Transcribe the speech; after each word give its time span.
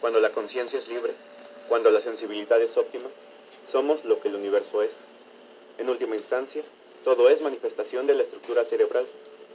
Cuando 0.00 0.20
la 0.20 0.30
conciencia 0.30 0.78
es 0.78 0.88
libre, 0.88 1.12
cuando 1.68 1.90
la 1.90 2.00
sensibilidad 2.00 2.60
es 2.62 2.76
óptima, 2.76 3.08
somos 3.66 4.04
lo 4.04 4.20
que 4.20 4.28
el 4.28 4.36
universo 4.36 4.82
es. 4.82 5.04
En 5.76 5.88
última 5.88 6.14
instancia, 6.14 6.62
todo 7.04 7.28
es 7.28 7.42
manifestación 7.42 8.06
de 8.06 8.14
la 8.14 8.22
estructura 8.22 8.64
cerebral, 8.64 9.06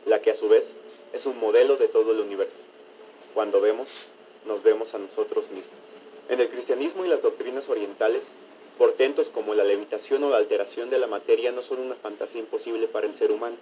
la 0.06 0.22
que 0.22 0.32
a 0.32 0.36
su 0.36 0.50
vez 0.50 0.76
es 1.14 1.26
un 1.26 1.40
modelo 1.40 1.78
de 1.78 1.88
todo 1.88 2.12
el 2.12 2.20
universo. 2.20 2.66
Cuando 3.34 3.62
vemos, 3.62 3.90
nos 4.46 4.64
vemos 4.64 4.94
a 4.94 5.00
nosotros 5.00 5.50
mismos. 5.52 5.80
En 6.28 6.42
el 6.42 6.50
cristianismo 6.50 7.06
y 7.06 7.10
las 7.10 7.22
doctrinas 7.22 7.70
orientales, 7.70 8.34
portentos 8.78 9.30
como 9.30 9.56
la 9.56 9.64
levitación 9.64 10.24
o 10.24 10.30
la 10.30 10.38
alteración 10.38 10.90
de 10.90 11.00
la 11.00 11.08
materia 11.08 11.52
no 11.52 11.62
son 11.62 11.80
una 11.80 11.96
fantasía 11.96 12.42
imposible 12.42 12.88
para 12.88 13.08
el 13.08 13.16
ser 13.16 13.32
humano. 13.32 13.56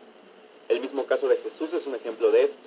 El 0.68 0.80
mismo 0.80 1.06
caso 1.06 1.28
de 1.28 1.38
Jesús 1.38 1.74
es 1.74 1.86
un 1.86 1.96
ejemplo 1.96 2.32
de 2.32 2.44
esto, 2.44 2.64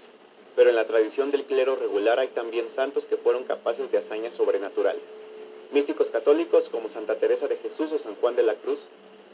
pero 0.56 0.70
en 0.70 0.76
la 0.76 0.86
tradición 0.86 1.30
del 1.30 1.44
clero 1.44 1.76
regular 1.76 2.18
hay 2.18 2.28
también 2.28 2.68
santos 2.68 3.06
que 3.06 3.16
fueron 3.16 3.44
capaces 3.44 3.90
de 3.90 3.98
hazañas 3.98 4.34
sobrenaturales. 4.34 5.20
Místicos 5.72 6.10
católicos 6.10 6.68
como 6.68 6.88
Santa 6.88 7.16
Teresa 7.18 7.48
de 7.48 7.56
Jesús 7.56 7.92
o 7.92 7.98
San 7.98 8.14
Juan 8.16 8.36
de 8.36 8.44
la 8.44 8.54
Cruz 8.54 8.88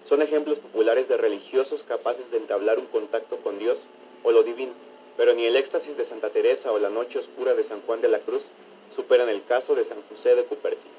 son 0.04 0.22
ejemplos 0.22 0.60
populares 0.60 1.08
de 1.08 1.16
religiosos 1.16 1.82
capaces 1.82 2.30
de 2.30 2.38
entablar 2.38 2.78
un 2.78 2.86
contacto 2.86 3.36
con 3.38 3.58
Dios 3.58 3.88
o 4.22 4.32
lo 4.32 4.42
divino, 4.42 4.72
pero 5.16 5.34
ni 5.34 5.44
el 5.44 5.56
éxtasis 5.56 5.96
de 5.96 6.04
Santa 6.04 6.30
Teresa 6.30 6.72
o 6.72 6.78
la 6.78 6.88
noche 6.88 7.18
oscura 7.18 7.54
de 7.54 7.64
San 7.64 7.82
Juan 7.82 8.00
de 8.00 8.08
la 8.08 8.20
Cruz 8.20 8.52
superan 8.88 9.28
el 9.28 9.44
caso 9.44 9.74
de 9.74 9.84
San 9.84 9.98
José 10.08 10.34
de 10.34 10.44
Cupertino. 10.44 10.94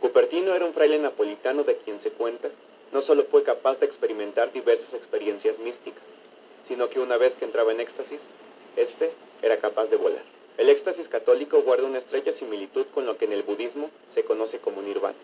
Cupertino 0.00 0.54
era 0.54 0.64
un 0.64 0.72
fraile 0.72 0.98
napolitano 0.98 1.64
de 1.64 1.76
quien 1.76 1.98
se 1.98 2.12
cuenta 2.12 2.50
no 2.92 3.00
solo 3.00 3.24
fue 3.24 3.42
capaz 3.42 3.78
de 3.78 3.86
experimentar 3.86 4.52
diversas 4.52 4.94
experiencias 4.94 5.58
místicas, 5.58 6.20
sino 6.62 6.88
que 6.88 7.00
una 7.00 7.16
vez 7.16 7.34
que 7.34 7.44
entraba 7.44 7.72
en 7.72 7.80
éxtasis, 7.80 8.30
éste 8.76 9.12
era 9.42 9.58
capaz 9.58 9.90
de 9.90 9.96
volar. 9.96 10.22
El 10.58 10.70
éxtasis 10.70 11.08
católico 11.08 11.62
guarda 11.62 11.86
una 11.86 11.98
estrecha 11.98 12.32
similitud 12.32 12.86
con 12.94 13.04
lo 13.04 13.18
que 13.18 13.26
en 13.26 13.32
el 13.32 13.42
budismo 13.42 13.90
se 14.06 14.24
conoce 14.24 14.58
como 14.58 14.80
nirvana, 14.80 15.16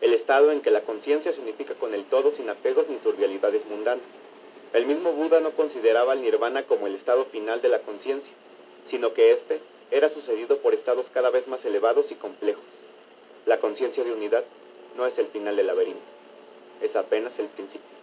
el 0.00 0.14
estado 0.14 0.52
en 0.52 0.60
que 0.60 0.70
la 0.70 0.82
conciencia 0.82 1.32
se 1.32 1.40
unifica 1.40 1.74
con 1.74 1.92
el 1.94 2.04
todo 2.04 2.30
sin 2.30 2.48
apegos 2.48 2.88
ni 2.88 2.96
turbialidades 2.96 3.66
mundanas. 3.66 4.06
El 4.72 4.86
mismo 4.86 5.12
Buda 5.12 5.40
no 5.40 5.52
consideraba 5.52 6.12
el 6.12 6.22
nirvana 6.22 6.62
como 6.64 6.86
el 6.86 6.94
estado 6.94 7.24
final 7.24 7.62
de 7.62 7.68
la 7.68 7.80
conciencia, 7.80 8.34
sino 8.84 9.12
que 9.12 9.32
éste 9.32 9.60
era 9.90 10.08
sucedido 10.08 10.58
por 10.58 10.74
estados 10.74 11.10
cada 11.10 11.30
vez 11.30 11.48
más 11.48 11.64
elevados 11.64 12.12
y 12.12 12.14
complejos. 12.14 12.64
La 13.46 13.58
conciencia 13.58 14.04
de 14.04 14.12
unidad 14.12 14.44
no 14.96 15.06
es 15.06 15.18
el 15.18 15.26
final 15.26 15.56
del 15.56 15.66
laberinto, 15.66 16.00
es 16.80 16.96
apenas 16.96 17.38
el 17.38 17.46
principio. 17.46 17.97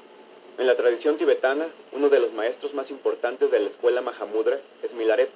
En 0.57 0.67
la 0.67 0.75
tradición 0.75 1.17
tibetana, 1.17 1.67
uno 1.91 2.07
de 2.07 2.21
los 2.21 2.31
maestros 2.31 2.73
más 2.73 2.89
importantes 2.89 3.51
de 3.51 3.59
la 3.59 3.67
escuela 3.67 3.99
Mahamudra 3.99 4.57
es 4.83 4.93
Milarepa. 4.93 5.33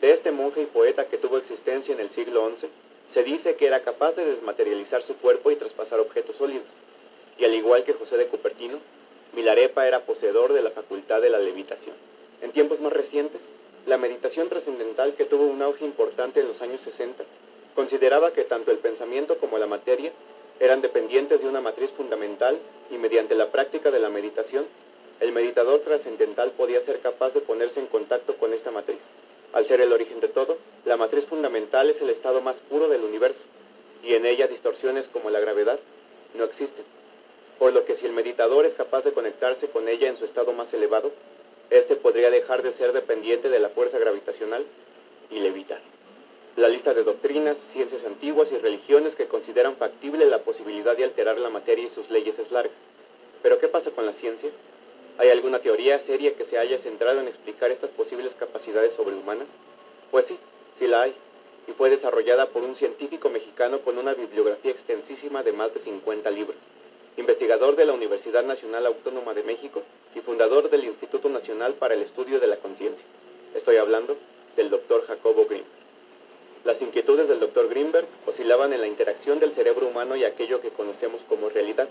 De 0.00 0.12
este 0.12 0.32
monje 0.32 0.62
y 0.62 0.66
poeta 0.66 1.08
que 1.08 1.18
tuvo 1.18 1.36
existencia 1.36 1.94
en 1.94 2.00
el 2.00 2.08
siglo 2.08 2.50
XI, 2.56 2.68
se 3.06 3.22
dice 3.22 3.56
que 3.56 3.66
era 3.66 3.82
capaz 3.82 4.16
de 4.16 4.24
desmaterializar 4.24 5.02
su 5.02 5.16
cuerpo 5.16 5.50
y 5.50 5.56
traspasar 5.56 6.00
objetos 6.00 6.36
sólidos. 6.36 6.78
Y 7.36 7.44
al 7.44 7.54
igual 7.54 7.84
que 7.84 7.92
José 7.92 8.16
de 8.16 8.28
Cupertino, 8.28 8.78
Milarepa 9.34 9.86
era 9.86 10.06
poseedor 10.06 10.54
de 10.54 10.62
la 10.62 10.70
facultad 10.70 11.20
de 11.20 11.28
la 11.28 11.38
levitación. 11.38 11.94
En 12.40 12.50
tiempos 12.50 12.80
más 12.80 12.94
recientes, 12.94 13.52
la 13.84 13.98
meditación 13.98 14.48
trascendental 14.48 15.16
que 15.16 15.26
tuvo 15.26 15.44
un 15.44 15.60
auge 15.60 15.84
importante 15.84 16.40
en 16.40 16.48
los 16.48 16.62
años 16.62 16.80
60 16.80 17.24
consideraba 17.74 18.32
que 18.32 18.44
tanto 18.44 18.70
el 18.70 18.78
pensamiento 18.78 19.36
como 19.36 19.58
la 19.58 19.66
materia 19.66 20.12
eran 20.60 20.82
dependientes 20.82 21.40
de 21.40 21.48
una 21.48 21.62
matriz 21.62 21.90
fundamental 21.90 22.58
y 22.90 22.98
mediante 22.98 23.34
la 23.34 23.50
práctica 23.50 23.90
de 23.90 23.98
la 23.98 24.10
meditación, 24.10 24.66
el 25.20 25.32
meditador 25.32 25.80
trascendental 25.80 26.52
podía 26.52 26.80
ser 26.80 27.00
capaz 27.00 27.34
de 27.34 27.40
ponerse 27.40 27.80
en 27.80 27.86
contacto 27.86 28.36
con 28.36 28.52
esta 28.52 28.70
matriz. 28.70 29.12
Al 29.52 29.64
ser 29.64 29.80
el 29.80 29.92
origen 29.92 30.20
de 30.20 30.28
todo, 30.28 30.58
la 30.84 30.96
matriz 30.96 31.26
fundamental 31.26 31.90
es 31.90 32.02
el 32.02 32.10
estado 32.10 32.42
más 32.42 32.60
puro 32.60 32.88
del 32.88 33.04
universo, 33.04 33.48
y 34.04 34.14
en 34.14 34.26
ella 34.26 34.46
distorsiones 34.46 35.08
como 35.08 35.30
la 35.30 35.40
gravedad 35.40 35.80
no 36.34 36.44
existen. 36.44 36.84
Por 37.58 37.72
lo 37.72 37.84
que 37.84 37.94
si 37.94 38.06
el 38.06 38.12
meditador 38.12 38.64
es 38.64 38.74
capaz 38.74 39.04
de 39.04 39.12
conectarse 39.12 39.68
con 39.68 39.88
ella 39.88 40.08
en 40.08 40.16
su 40.16 40.24
estado 40.24 40.52
más 40.52 40.72
elevado, 40.72 41.10
éste 41.70 41.96
podría 41.96 42.30
dejar 42.30 42.62
de 42.62 42.70
ser 42.70 42.92
dependiente 42.92 43.48
de 43.48 43.58
la 43.58 43.68
fuerza 43.68 43.98
gravitacional 43.98 44.64
y 45.30 45.40
levitar. 45.40 45.80
La 46.56 46.68
lista 46.68 46.94
de 46.94 47.04
doctrinas, 47.04 47.58
ciencias 47.58 48.04
antiguas 48.04 48.50
y 48.50 48.58
religiones 48.58 49.14
que 49.14 49.28
consideran 49.28 49.76
factible 49.76 50.26
la 50.26 50.40
posibilidad 50.40 50.96
de 50.96 51.04
alterar 51.04 51.38
la 51.38 51.48
materia 51.48 51.84
y 51.84 51.88
sus 51.88 52.10
leyes 52.10 52.40
es 52.40 52.50
larga. 52.50 52.74
Pero 53.42 53.58
¿qué 53.58 53.68
pasa 53.68 53.92
con 53.92 54.04
la 54.04 54.12
ciencia? 54.12 54.50
¿Hay 55.18 55.28
alguna 55.28 55.60
teoría 55.60 56.00
seria 56.00 56.34
que 56.34 56.44
se 56.44 56.58
haya 56.58 56.76
centrado 56.76 57.20
en 57.20 57.28
explicar 57.28 57.70
estas 57.70 57.92
posibles 57.92 58.34
capacidades 58.34 58.94
sobrehumanas? 58.94 59.58
Pues 60.10 60.26
sí, 60.26 60.38
sí 60.76 60.88
la 60.88 61.02
hay, 61.02 61.14
y 61.68 61.72
fue 61.72 61.88
desarrollada 61.88 62.48
por 62.48 62.64
un 62.64 62.74
científico 62.74 63.30
mexicano 63.30 63.80
con 63.82 63.96
una 63.96 64.14
bibliografía 64.14 64.72
extensísima 64.72 65.44
de 65.44 65.52
más 65.52 65.72
de 65.72 65.78
50 65.78 66.30
libros, 66.32 66.56
investigador 67.16 67.76
de 67.76 67.84
la 67.84 67.92
Universidad 67.92 68.42
Nacional 68.42 68.86
Autónoma 68.86 69.34
de 69.34 69.44
México 69.44 69.82
y 70.16 70.20
fundador 70.20 70.68
del 70.68 70.84
Instituto 70.84 71.28
Nacional 71.28 71.74
para 71.74 71.94
el 71.94 72.02
Estudio 72.02 72.40
de 72.40 72.48
la 72.48 72.56
Conciencia. 72.56 73.06
Estoy 73.54 73.76
hablando 73.76 74.16
del 74.56 74.68
doctor 74.68 75.06
Jacobo 75.06 75.46
Grimm. 75.46 75.64
Las 76.62 76.82
inquietudes 76.82 77.26
del 77.26 77.40
Dr. 77.40 77.70
Greenberg 77.70 78.06
oscilaban 78.26 78.74
en 78.74 78.82
la 78.82 78.86
interacción 78.86 79.40
del 79.40 79.50
cerebro 79.50 79.86
humano 79.86 80.14
y 80.14 80.24
aquello 80.24 80.60
que 80.60 80.68
conocemos 80.68 81.24
como 81.24 81.48
realidad. 81.48 81.88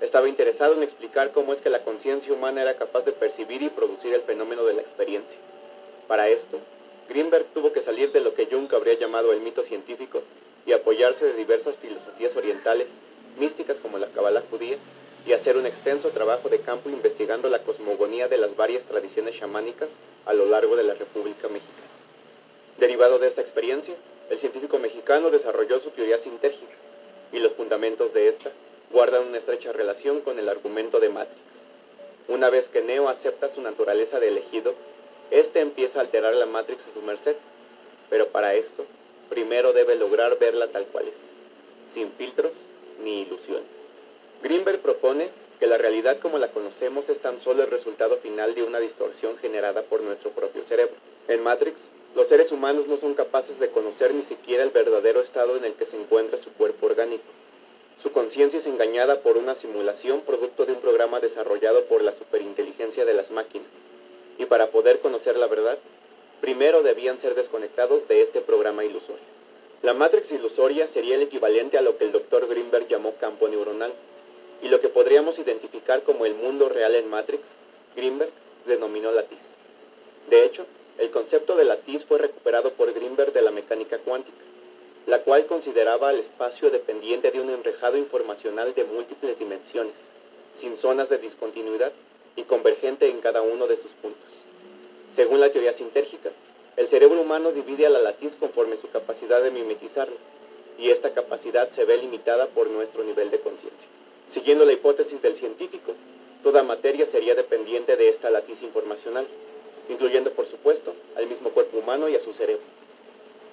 Estaba 0.00 0.26
interesado 0.26 0.72
en 0.74 0.82
explicar 0.82 1.32
cómo 1.32 1.52
es 1.52 1.60
que 1.60 1.68
la 1.68 1.84
conciencia 1.84 2.32
humana 2.32 2.62
era 2.62 2.76
capaz 2.76 3.04
de 3.04 3.12
percibir 3.12 3.62
y 3.62 3.68
producir 3.68 4.14
el 4.14 4.22
fenómeno 4.22 4.64
de 4.64 4.72
la 4.72 4.80
experiencia. 4.80 5.38
Para 6.08 6.28
esto, 6.30 6.58
Greenberg 7.10 7.44
tuvo 7.52 7.74
que 7.74 7.82
salir 7.82 8.10
de 8.10 8.20
lo 8.20 8.32
que 8.32 8.46
Jung 8.46 8.72
habría 8.74 8.94
llamado 8.94 9.32
el 9.32 9.40
mito 9.40 9.62
científico 9.62 10.22
y 10.64 10.72
apoyarse 10.72 11.26
de 11.26 11.34
diversas 11.34 11.76
filosofías 11.76 12.36
orientales, 12.36 13.00
místicas 13.38 13.82
como 13.82 13.98
la 13.98 14.08
Kabbalah 14.08 14.42
judía, 14.50 14.78
y 15.26 15.34
hacer 15.34 15.58
un 15.58 15.66
extenso 15.66 16.10
trabajo 16.10 16.48
de 16.48 16.60
campo 16.60 16.88
investigando 16.88 17.50
la 17.50 17.62
cosmogonía 17.62 18.28
de 18.28 18.38
las 18.38 18.56
varias 18.56 18.86
tradiciones 18.86 19.36
chamánicas 19.36 19.98
a 20.24 20.32
lo 20.32 20.46
largo 20.46 20.74
de 20.74 20.84
la 20.84 20.94
República 20.94 21.48
Mexicana. 21.48 22.05
Derivado 22.78 23.18
de 23.18 23.26
esta 23.26 23.40
experiencia, 23.40 23.94
el 24.28 24.38
científico 24.38 24.78
mexicano 24.78 25.30
desarrolló 25.30 25.80
su 25.80 25.90
teoría 25.90 26.18
sintérgica, 26.18 26.74
y 27.32 27.38
los 27.38 27.54
fundamentos 27.54 28.12
de 28.12 28.28
esta 28.28 28.52
guardan 28.90 29.26
una 29.26 29.38
estrecha 29.38 29.72
relación 29.72 30.20
con 30.20 30.38
el 30.38 30.48
argumento 30.48 31.00
de 31.00 31.08
Matrix. 31.08 31.66
Una 32.28 32.50
vez 32.50 32.68
que 32.68 32.82
Neo 32.82 33.08
acepta 33.08 33.48
su 33.48 33.62
naturaleza 33.62 34.20
de 34.20 34.28
elegido, 34.28 34.74
éste 35.30 35.60
empieza 35.60 36.00
a 36.00 36.02
alterar 36.02 36.34
la 36.34 36.44
Matrix 36.44 36.88
a 36.88 36.92
su 36.92 37.00
merced, 37.00 37.36
pero 38.10 38.28
para 38.28 38.54
esto, 38.54 38.84
primero 39.30 39.72
debe 39.72 39.96
lograr 39.96 40.38
verla 40.38 40.70
tal 40.70 40.86
cual 40.86 41.08
es, 41.08 41.32
sin 41.86 42.12
filtros 42.12 42.66
ni 43.02 43.22
ilusiones. 43.22 43.88
Greenberg 44.42 44.80
propone 44.80 45.30
que 45.58 45.66
la 45.66 45.78
realidad 45.78 46.18
como 46.18 46.36
la 46.38 46.52
conocemos 46.52 47.08
es 47.08 47.20
tan 47.20 47.40
solo 47.40 47.62
el 47.62 47.70
resultado 47.70 48.18
final 48.18 48.54
de 48.54 48.64
una 48.64 48.80
distorsión 48.80 49.38
generada 49.38 49.82
por 49.82 50.02
nuestro 50.02 50.30
propio 50.30 50.62
cerebro. 50.62 50.96
En 51.28 51.42
Matrix, 51.42 51.90
los 52.16 52.28
seres 52.28 52.50
humanos 52.50 52.88
no 52.88 52.96
son 52.96 53.12
capaces 53.12 53.58
de 53.60 53.70
conocer 53.70 54.14
ni 54.14 54.22
siquiera 54.22 54.62
el 54.62 54.70
verdadero 54.70 55.20
estado 55.20 55.54
en 55.54 55.64
el 55.64 55.76
que 55.76 55.84
se 55.84 56.00
encuentra 56.00 56.38
su 56.38 56.50
cuerpo 56.50 56.86
orgánico. 56.86 57.22
Su 57.94 58.10
conciencia 58.10 58.56
es 58.56 58.66
engañada 58.66 59.20
por 59.20 59.36
una 59.36 59.54
simulación 59.54 60.22
producto 60.22 60.64
de 60.64 60.72
un 60.72 60.80
programa 60.80 61.20
desarrollado 61.20 61.84
por 61.84 62.02
la 62.02 62.14
superinteligencia 62.14 63.04
de 63.04 63.12
las 63.12 63.32
máquinas. 63.32 63.68
Y 64.38 64.46
para 64.46 64.70
poder 64.70 65.00
conocer 65.00 65.36
la 65.36 65.46
verdad, 65.46 65.78
primero 66.40 66.82
debían 66.82 67.20
ser 67.20 67.34
desconectados 67.34 68.08
de 68.08 68.22
este 68.22 68.40
programa 68.40 68.82
ilusorio. 68.82 69.22
La 69.82 69.92
Matrix 69.92 70.32
ilusoria 70.32 70.86
sería 70.86 71.16
el 71.16 71.22
equivalente 71.22 71.76
a 71.76 71.82
lo 71.82 71.98
que 71.98 72.04
el 72.04 72.12
Dr. 72.12 72.48
Greenberg 72.48 72.88
llamó 72.88 73.12
campo 73.16 73.46
neuronal, 73.46 73.92
y 74.62 74.68
lo 74.68 74.80
que 74.80 74.88
podríamos 74.88 75.38
identificar 75.38 76.02
como 76.02 76.24
el 76.24 76.34
mundo 76.34 76.70
real 76.70 76.94
en 76.94 77.10
Matrix, 77.10 77.58
Greenberg 77.94 78.30
denominó 78.64 79.12
latiz. 79.12 79.50
De 80.30 80.46
hecho, 80.46 80.64
el 80.98 81.10
concepto 81.10 81.56
de 81.56 81.64
latiz 81.64 82.04
fue 82.04 82.18
recuperado 82.18 82.72
por 82.72 82.92
Greenberg 82.92 83.32
de 83.32 83.42
la 83.42 83.50
mecánica 83.50 83.98
cuántica, 83.98 84.38
la 85.06 85.20
cual 85.22 85.46
consideraba 85.46 86.08
al 86.08 86.18
espacio 86.18 86.70
dependiente 86.70 87.30
de 87.30 87.40
un 87.40 87.50
enrejado 87.50 87.96
informacional 87.96 88.74
de 88.74 88.84
múltiples 88.84 89.38
dimensiones, 89.38 90.10
sin 90.54 90.74
zonas 90.74 91.08
de 91.08 91.18
discontinuidad 91.18 91.92
y 92.34 92.42
convergente 92.42 93.08
en 93.08 93.20
cada 93.20 93.42
uno 93.42 93.66
de 93.66 93.76
sus 93.76 93.92
puntos. 93.92 94.44
Según 95.10 95.40
la 95.40 95.50
teoría 95.50 95.72
sintérgica, 95.72 96.32
el 96.76 96.88
cerebro 96.88 97.20
humano 97.20 97.52
divide 97.52 97.86
a 97.86 97.90
la 97.90 98.02
latiz 98.02 98.36
conforme 98.36 98.76
su 98.76 98.88
capacidad 98.88 99.42
de 99.42 99.50
mimetizarla, 99.50 100.16
y 100.78 100.90
esta 100.90 101.12
capacidad 101.12 101.68
se 101.68 101.84
ve 101.84 101.96
limitada 101.96 102.48
por 102.48 102.68
nuestro 102.68 103.04
nivel 103.04 103.30
de 103.30 103.40
conciencia. 103.40 103.88
Siguiendo 104.26 104.64
la 104.64 104.72
hipótesis 104.72 105.22
del 105.22 105.36
científico, 105.36 105.94
toda 106.42 106.62
materia 106.62 107.06
sería 107.06 107.34
dependiente 107.34 107.96
de 107.96 108.08
esta 108.08 108.28
latiz 108.28 108.62
informacional, 108.62 109.26
incluyendo 109.88 110.32
por 110.32 110.46
supuesto 110.46 110.94
al 111.16 111.26
mismo 111.26 111.50
cuerpo 111.50 111.78
humano 111.78 112.08
y 112.08 112.16
a 112.16 112.20
su 112.20 112.32
cerebro. 112.32 112.64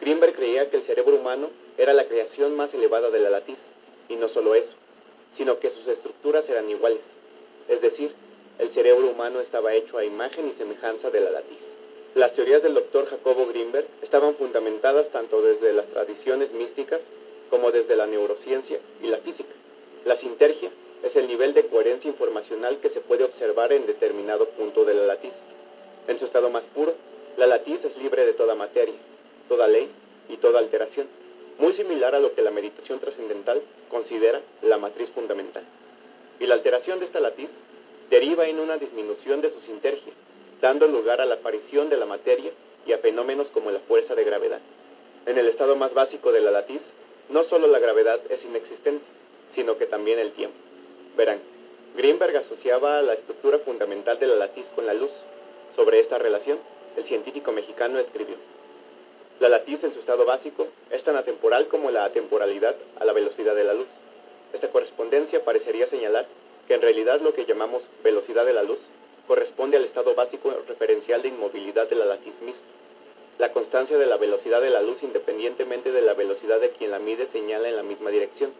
Greenberg 0.01 0.35
creía 0.35 0.69
que 0.69 0.77
el 0.77 0.83
cerebro 0.83 1.15
humano 1.15 1.49
era 1.77 1.93
la 1.93 2.07
creación 2.07 2.55
más 2.55 2.73
elevada 2.73 3.09
de 3.09 3.19
la 3.19 3.29
latiz, 3.29 3.71
y 4.09 4.15
no 4.15 4.27
solo 4.27 4.55
eso, 4.55 4.75
sino 5.31 5.59
que 5.59 5.69
sus 5.69 5.87
estructuras 5.87 6.49
eran 6.49 6.69
iguales, 6.69 7.17
es 7.67 7.81
decir, 7.81 8.13
el 8.59 8.69
cerebro 8.69 9.09
humano 9.09 9.39
estaba 9.39 9.73
hecho 9.73 9.97
a 9.97 10.05
imagen 10.05 10.47
y 10.47 10.53
semejanza 10.53 11.09
de 11.09 11.21
la 11.21 11.31
latiz. 11.31 11.77
Las 12.13 12.33
teorías 12.33 12.61
del 12.61 12.75
doctor 12.75 13.07
Jacobo 13.07 13.47
Greenberg 13.47 13.87
estaban 14.03 14.35
fundamentadas 14.35 15.09
tanto 15.09 15.41
desde 15.41 15.73
las 15.73 15.87
tradiciones 15.87 16.53
místicas 16.53 17.11
como 17.49 17.71
desde 17.71 17.95
la 17.95 18.05
neurociencia 18.05 18.79
y 19.01 19.07
la 19.07 19.17
física. 19.17 19.53
La 20.05 20.15
sintergia 20.15 20.69
es 21.01 21.15
el 21.15 21.27
nivel 21.27 21.53
de 21.53 21.65
coherencia 21.65 22.09
informacional 22.09 22.79
que 22.79 22.89
se 22.89 23.01
puede 23.01 23.23
observar 23.23 23.73
en 23.73 23.87
determinado 23.87 24.47
punto 24.49 24.85
de 24.85 24.93
la 24.93 25.05
latiz. 25.05 25.43
En 26.07 26.19
su 26.19 26.25
estado 26.25 26.49
más 26.49 26.67
puro, 26.67 26.93
la 27.37 27.47
latiz 27.47 27.85
es 27.85 27.97
libre 27.97 28.25
de 28.25 28.33
toda 28.33 28.55
materia, 28.55 28.95
toda 29.47 29.67
ley 29.67 29.89
y 30.29 30.37
toda 30.37 30.59
alteración, 30.59 31.07
muy 31.59 31.73
similar 31.73 32.15
a 32.15 32.19
lo 32.19 32.33
que 32.33 32.41
la 32.41 32.51
meditación 32.51 32.99
trascendental 32.99 33.61
considera 33.89 34.41
la 34.61 34.77
matriz 34.77 35.11
fundamental. 35.11 35.63
Y 36.39 36.47
la 36.47 36.55
alteración 36.55 36.99
de 36.99 37.05
esta 37.05 37.19
latiz 37.19 37.61
deriva 38.09 38.47
en 38.47 38.59
una 38.59 38.77
disminución 38.77 39.41
de 39.41 39.49
su 39.49 39.59
sintergia, 39.59 40.13
dando 40.61 40.87
lugar 40.87 41.21
a 41.21 41.25
la 41.25 41.35
aparición 41.35 41.89
de 41.89 41.97
la 41.97 42.05
materia 42.05 42.51
y 42.85 42.93
a 42.93 42.97
fenómenos 42.97 43.49
como 43.51 43.71
la 43.71 43.79
fuerza 43.79 44.15
de 44.15 44.23
gravedad. 44.23 44.59
En 45.25 45.37
el 45.37 45.47
estado 45.47 45.75
más 45.75 45.93
básico 45.93 46.31
de 46.31 46.41
la 46.41 46.51
latiz, 46.51 46.95
no 47.29 47.43
solo 47.43 47.67
la 47.67 47.79
gravedad 47.79 48.19
es 48.29 48.45
inexistente, 48.45 49.05
sino 49.47 49.77
que 49.77 49.85
también 49.85 50.19
el 50.19 50.31
tiempo. 50.31 50.57
Verán, 51.15 51.39
Greenberg 51.95 52.35
asociaba 52.35 53.01
la 53.01 53.13
estructura 53.13 53.59
fundamental 53.59 54.19
de 54.19 54.27
la 54.27 54.35
latiz 54.35 54.69
con 54.69 54.85
la 54.85 54.93
luz. 54.93 55.21
Sobre 55.73 55.99
esta 55.99 56.19
relación, 56.19 56.59
el 56.97 57.03
científico 57.03 57.51
mexicano 57.51 57.97
escribió, 57.97 58.35
La 59.39 59.49
latiz 59.49 59.83
en 59.83 59.91
su 59.91 59.97
estado 59.97 60.23
básico 60.23 60.67
es 60.91 61.03
tan 61.03 61.15
atemporal 61.15 61.67
como 61.67 61.89
la 61.89 62.05
atemporalidad 62.05 62.75
a 62.99 63.05
la 63.05 63.13
velocidad 63.13 63.55
de 63.55 63.63
la 63.63 63.73
luz. 63.73 63.87
Esta 64.53 64.69
correspondencia 64.69 65.43
parecería 65.43 65.87
señalar 65.87 66.27
que 66.67 66.75
en 66.75 66.81
realidad 66.81 67.21
lo 67.21 67.33
que 67.33 67.45
llamamos 67.45 67.89
velocidad 68.03 68.45
de 68.45 68.53
la 68.53 68.61
luz 68.61 68.89
corresponde 69.27 69.77
al 69.77 69.83
estado 69.83 70.13
básico 70.13 70.55
referencial 70.67 71.23
de 71.23 71.29
inmovilidad 71.29 71.89
de 71.89 71.95
la 71.95 72.05
latiz 72.05 72.41
misma. 72.41 72.67
La 73.39 73.51
constancia 73.51 73.97
de 73.97 74.05
la 74.05 74.17
velocidad 74.17 74.61
de 74.61 74.69
la 74.69 74.83
luz 74.83 75.01
independientemente 75.01 75.91
de 75.91 76.03
la 76.03 76.13
velocidad 76.13 76.59
de 76.59 76.69
quien 76.69 76.91
la 76.91 76.99
mide 76.99 77.25
señala 77.25 77.67
en 77.67 77.77
la 77.77 77.83
misma 77.83 78.11
dirección. 78.11 78.53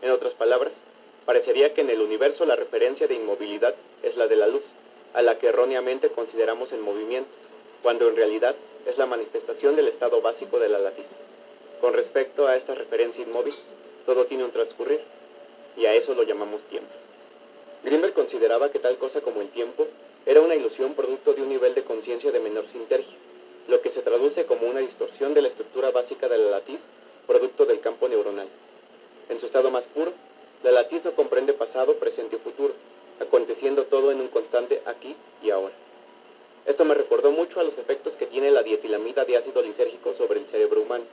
En 0.00 0.10
otras 0.10 0.32
palabras, 0.32 0.84
parecería 1.26 1.74
que 1.74 1.82
en 1.82 1.90
el 1.90 2.00
universo 2.00 2.46
la 2.46 2.56
referencia 2.56 3.08
de 3.08 3.14
inmovilidad 3.16 3.74
es 4.02 4.16
la 4.16 4.26
de 4.26 4.36
la 4.36 4.46
luz, 4.46 4.72
a 5.16 5.22
la 5.22 5.38
que 5.38 5.46
erróneamente 5.46 6.10
consideramos 6.10 6.72
en 6.72 6.82
movimiento, 6.82 7.30
cuando 7.82 8.06
en 8.06 8.16
realidad 8.16 8.54
es 8.84 8.98
la 8.98 9.06
manifestación 9.06 9.74
del 9.74 9.88
estado 9.88 10.20
básico 10.20 10.60
de 10.60 10.68
la 10.68 10.78
latiz. 10.78 11.22
Con 11.80 11.94
respecto 11.94 12.46
a 12.46 12.54
esta 12.54 12.74
referencia 12.74 13.24
inmóvil, 13.24 13.54
todo 14.04 14.26
tiene 14.26 14.44
un 14.44 14.50
transcurrir, 14.50 15.00
y 15.74 15.86
a 15.86 15.94
eso 15.94 16.14
lo 16.14 16.22
llamamos 16.22 16.64
tiempo. 16.64 16.92
Grimberg 17.82 18.12
consideraba 18.12 18.70
que 18.70 18.78
tal 18.78 18.98
cosa 18.98 19.22
como 19.22 19.40
el 19.40 19.48
tiempo 19.48 19.86
era 20.26 20.42
una 20.42 20.54
ilusión 20.54 20.92
producto 20.92 21.32
de 21.32 21.40
un 21.40 21.48
nivel 21.48 21.74
de 21.74 21.82
conciencia 21.82 22.30
de 22.30 22.40
menor 22.40 22.66
sintergia, 22.66 23.16
lo 23.68 23.80
que 23.80 23.88
se 23.88 24.02
traduce 24.02 24.44
como 24.44 24.68
una 24.68 24.80
distorsión 24.80 25.32
de 25.32 25.40
la 25.40 25.48
estructura 25.48 25.92
básica 25.92 26.28
de 26.28 26.36
la 26.36 26.50
latiz, 26.50 26.90
producto 27.26 27.64
del 27.64 27.80
campo 27.80 28.06
neuronal. 28.06 28.48
En 29.30 29.40
su 29.40 29.46
estado 29.46 29.70
más 29.70 29.86
puro, 29.86 30.12
la 30.62 30.72
latiz 30.72 31.06
no 31.06 31.14
comprende 31.14 31.54
pasado, 31.54 31.96
presente 31.96 32.36
y 32.36 32.38
futuro, 32.38 32.74
aconteciendo 33.20 33.84
todo 33.84 34.12
en 34.12 34.20
un 34.20 34.28
constante 34.28 34.82
aquí 34.86 35.16
y 35.42 35.50
ahora. 35.50 35.74
Esto 36.66 36.84
me 36.84 36.94
recordó 36.94 37.30
mucho 37.30 37.60
a 37.60 37.64
los 37.64 37.78
efectos 37.78 38.16
que 38.16 38.26
tiene 38.26 38.50
la 38.50 38.62
dietilamida 38.62 39.24
de 39.24 39.36
ácido 39.36 39.62
lisérgico 39.62 40.12
sobre 40.12 40.40
el 40.40 40.46
cerebro 40.46 40.82
humano. 40.82 41.04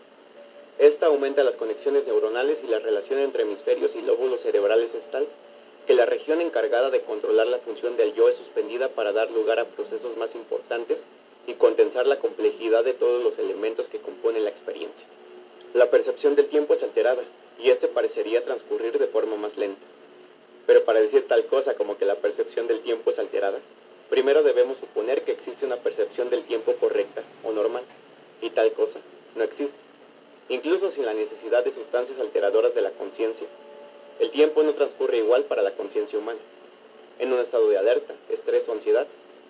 Esta 0.80 1.06
aumenta 1.06 1.44
las 1.44 1.58
conexiones 1.58 2.08
neuronales 2.08 2.64
y 2.64 2.68
la 2.68 2.80
relación 2.80 3.20
entre 3.20 3.44
hemisferios 3.44 3.96
y 3.96 4.02
lóbulos 4.02 4.42
cerebrales 4.42 4.96
es 4.96 5.10
tal 5.10 5.28
que 5.86 5.94
la 5.94 6.06
región 6.06 6.42
encargada 6.42 6.90
de 6.90 7.02
controlar 7.02 7.48
la 7.48 7.60
función 7.60 7.98
del 7.98 8.14
yo 8.14 8.30
es 8.30 8.38
suspendida 8.38 8.90
para 8.90 9.12
dar 9.12 9.30
lugar 9.32 9.60
a 9.60 9.66
procesos 9.66 10.18
más 10.18 10.34
importantes 10.34 11.06
y 11.46 11.54
condensar 11.54 12.08
la 12.08 12.20
complejidad 12.20 12.84
de 12.84 12.94
todos 12.94 13.22
los 13.24 13.38
elementos 13.38 13.90
que 13.90 14.00
componen 14.00 14.46
la 14.46 14.50
experiencia. 14.50 15.08
La 15.74 15.90
percepción 15.90 16.36
del 16.36 16.48
tiempo 16.48 16.74
es 16.74 16.84
alterada 16.84 17.24
y 17.60 17.70
este 17.70 17.88
parecería 17.88 18.44
transcurrir 18.44 18.98
de 18.98 19.08
forma 19.08 19.36
más 19.36 19.58
lenta. 19.58 19.86
Pero 20.66 20.84
para 20.86 21.02
decir 21.02 21.28
tal 21.28 21.46
cosa 21.46 21.76
como 21.76 21.98
que 21.98 22.06
la 22.06 22.16
percepción 22.16 22.68
del 22.68 22.82
tiempo 22.82 23.10
es 23.10 23.20
alterada, 23.20 23.60
primero 24.10 24.44
debemos 24.44 24.78
suponer 24.78 25.24
que 25.24 25.32
existe 25.32 25.66
una 25.66 25.78
percepción 25.78 26.30
del 26.30 26.44
tiempo 26.44 26.74
correcta 26.76 27.24
o 27.44 27.52
normal, 27.52 27.84
y 28.42 28.50
tal 28.50 28.72
cosa 28.74 29.00
no 29.36 29.44
existe, 29.44 29.80
incluso 30.50 30.90
sin 30.90 31.06
la 31.06 31.14
necesidad 31.14 31.64
de 31.64 31.72
sustancias 31.72 32.20
alteradoras 32.20 32.76
de 32.76 32.82
la 32.82 32.92
conciencia 32.92 33.48
el 34.20 34.30
tiempo 34.30 34.62
no 34.64 34.74
transcurre 34.74 35.18
igual 35.18 35.46
para 35.46 35.64
la 35.64 35.72
conciencia 35.72 36.20
humana. 36.20 36.40
En 37.20 37.34
un 37.34 37.40
estado 37.40 37.68
de 37.70 37.78
alerta, 37.78 38.14
estrés 38.30 38.70
o 38.70 38.72
ansiedad, 38.72 39.08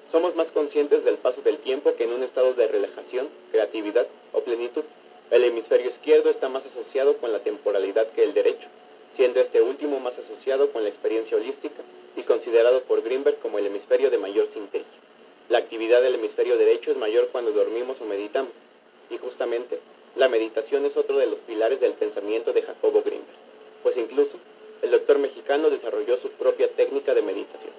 somos 0.07 0.35
más 0.35 0.51
conscientes 0.51 1.03
del 1.03 1.17
paso 1.17 1.41
del 1.41 1.57
tiempo 1.59 1.95
que 1.95 2.05
en 2.05 2.13
un 2.13 2.23
estado 2.23 2.53
de 2.53 2.67
relajación, 2.67 3.29
creatividad 3.51 4.07
o 4.31 4.41
plenitud. 4.41 4.83
El 5.31 5.43
hemisferio 5.43 5.87
izquierdo 5.87 6.29
está 6.29 6.49
más 6.49 6.65
asociado 6.65 7.17
con 7.17 7.31
la 7.31 7.39
temporalidad 7.39 8.07
que 8.11 8.23
el 8.23 8.33
derecho, 8.33 8.69
siendo 9.13 9.39
este 9.39 9.61
último 9.61 9.99
más 9.99 10.17
asociado 10.17 10.71
con 10.71 10.81
la 10.81 10.89
experiencia 10.89 11.37
holística 11.37 11.83
y 12.17 12.23
considerado 12.23 12.81
por 12.81 13.03
Greenberg 13.03 13.37
como 13.37 13.59
el 13.59 13.67
hemisferio 13.67 14.09
de 14.09 14.17
mayor 14.17 14.47
sintegia. 14.47 14.87
La 15.49 15.59
actividad 15.59 16.01
del 16.01 16.15
hemisferio 16.15 16.57
derecho 16.57 16.89
es 16.89 16.97
mayor 16.97 17.29
cuando 17.31 17.51
dormimos 17.51 18.01
o 18.01 18.05
meditamos, 18.05 18.53
y 19.11 19.19
justamente 19.19 19.79
la 20.15 20.29
meditación 20.29 20.83
es 20.85 20.97
otro 20.97 21.19
de 21.19 21.27
los 21.27 21.41
pilares 21.41 21.79
del 21.79 21.93
pensamiento 21.93 22.53
de 22.53 22.63
Jacobo 22.63 23.03
Greenberg, 23.03 23.37
pues 23.83 23.97
incluso 23.97 24.39
el 24.81 24.89
doctor 24.89 25.19
mexicano 25.19 25.69
desarrolló 25.69 26.17
su 26.17 26.31
propia 26.31 26.71
técnica 26.71 27.13
de 27.13 27.21
meditación. 27.21 27.71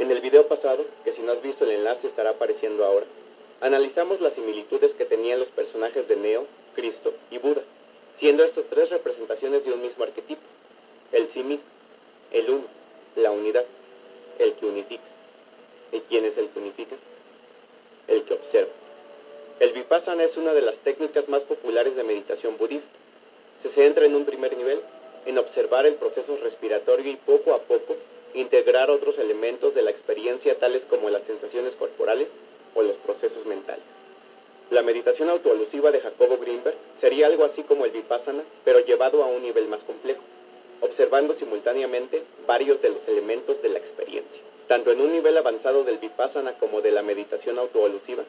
En 0.00 0.10
el 0.10 0.20
video 0.20 0.48
pasado, 0.48 0.84
que 1.04 1.12
si 1.12 1.22
no 1.22 1.30
has 1.30 1.42
visto 1.42 1.62
el 1.62 1.70
enlace 1.70 2.08
estará 2.08 2.30
apareciendo 2.30 2.84
ahora, 2.84 3.06
analizamos 3.60 4.20
las 4.20 4.34
similitudes 4.34 4.94
que 4.94 5.04
tenían 5.04 5.38
los 5.38 5.52
personajes 5.52 6.08
de 6.08 6.16
Neo, 6.16 6.44
Cristo 6.74 7.14
y 7.30 7.38
Buda, 7.38 7.62
siendo 8.12 8.42
estos 8.42 8.66
tres 8.66 8.90
representaciones 8.90 9.64
de 9.64 9.72
un 9.72 9.80
mismo 9.80 10.02
arquetipo, 10.02 10.42
el 11.12 11.28
sí 11.28 11.42
mismo, 11.42 11.68
el 12.32 12.50
uno, 12.50 12.64
la 13.16 13.30
unidad, 13.30 13.64
el 14.38 14.54
que 14.54 14.66
unifica. 14.66 15.04
¿Y 15.92 16.00
quién 16.00 16.24
es 16.24 16.36
el 16.36 16.48
que 16.48 16.58
unifica? 16.58 16.96
El 18.08 18.24
que 18.24 18.34
observa. 18.34 18.72
El 19.60 19.72
vipassana 19.72 20.24
es 20.24 20.36
una 20.36 20.52
de 20.52 20.62
las 20.62 20.80
técnicas 20.80 21.28
más 21.28 21.44
populares 21.44 21.96
de 21.96 22.04
meditación 22.04 22.58
budista. 22.58 22.96
Se 23.56 23.68
centra 23.68 24.04
en 24.04 24.14
un 24.14 24.24
primer 24.24 24.56
nivel 24.56 24.80
en 25.24 25.38
observar 25.38 25.86
el 25.86 25.94
proceso 25.94 26.36
respiratorio 26.42 27.10
y 27.10 27.16
poco 27.16 27.54
a 27.54 27.62
poco 27.62 27.96
integrar 28.34 28.90
otros 28.90 29.18
elementos 29.18 29.74
de 29.74 29.82
la 29.82 29.90
experiencia 29.90 30.58
tales 30.58 30.84
como 30.84 31.08
las 31.08 31.22
sensaciones 31.22 31.74
corporales 31.74 32.38
o 32.74 32.82
los 32.82 32.98
procesos 32.98 33.46
mentales. 33.46 33.84
La 34.70 34.82
meditación 34.82 35.30
autoalusiva 35.30 35.90
de 35.90 36.00
Jacobo 36.00 36.38
Greenberg 36.38 36.76
sería 36.94 37.28
algo 37.28 37.44
así 37.44 37.62
como 37.62 37.84
el 37.84 37.92
vipassana, 37.92 38.42
pero 38.64 38.80
llevado 38.80 39.22
a 39.22 39.26
un 39.26 39.42
nivel 39.42 39.68
más 39.68 39.84
complejo, 39.84 40.20
observando 40.80 41.34
simultáneamente 41.34 42.22
varios 42.46 42.80
de 42.80 42.90
los 42.90 43.08
elementos 43.08 43.62
de 43.62 43.70
la 43.70 43.78
experiencia. 43.78 44.42
Tanto 44.66 44.90
en 44.90 45.00
un 45.00 45.12
nivel 45.12 45.36
avanzado 45.36 45.84
del 45.84 45.98
vipassana 45.98 46.58
como 46.58 46.80
de 46.80 46.90
la 46.90 47.02
meditación 47.02 47.58
autoalusiva, 47.58 48.24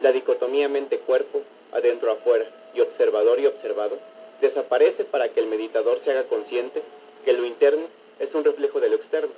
la 0.00 0.12
dicotomía 0.12 0.68
mente-cuerpo, 0.68 1.42
adentro-afuera 1.72 2.46
y 2.74 2.80
observador 2.80 3.40
y 3.40 3.46
observado 3.46 3.98
desaparece 4.40 5.04
para 5.04 5.30
que 5.30 5.40
el 5.40 5.46
meditador 5.46 5.98
se 5.98 6.10
haga 6.10 6.24
consciente 6.24 6.82
que 7.24 7.32
lo 7.32 7.44
interno 7.44 7.86
es 8.18 8.34
un 8.34 8.44
reflejo 8.44 8.80
de 8.80 8.88
lo 8.88 8.96
externo. 8.96 9.32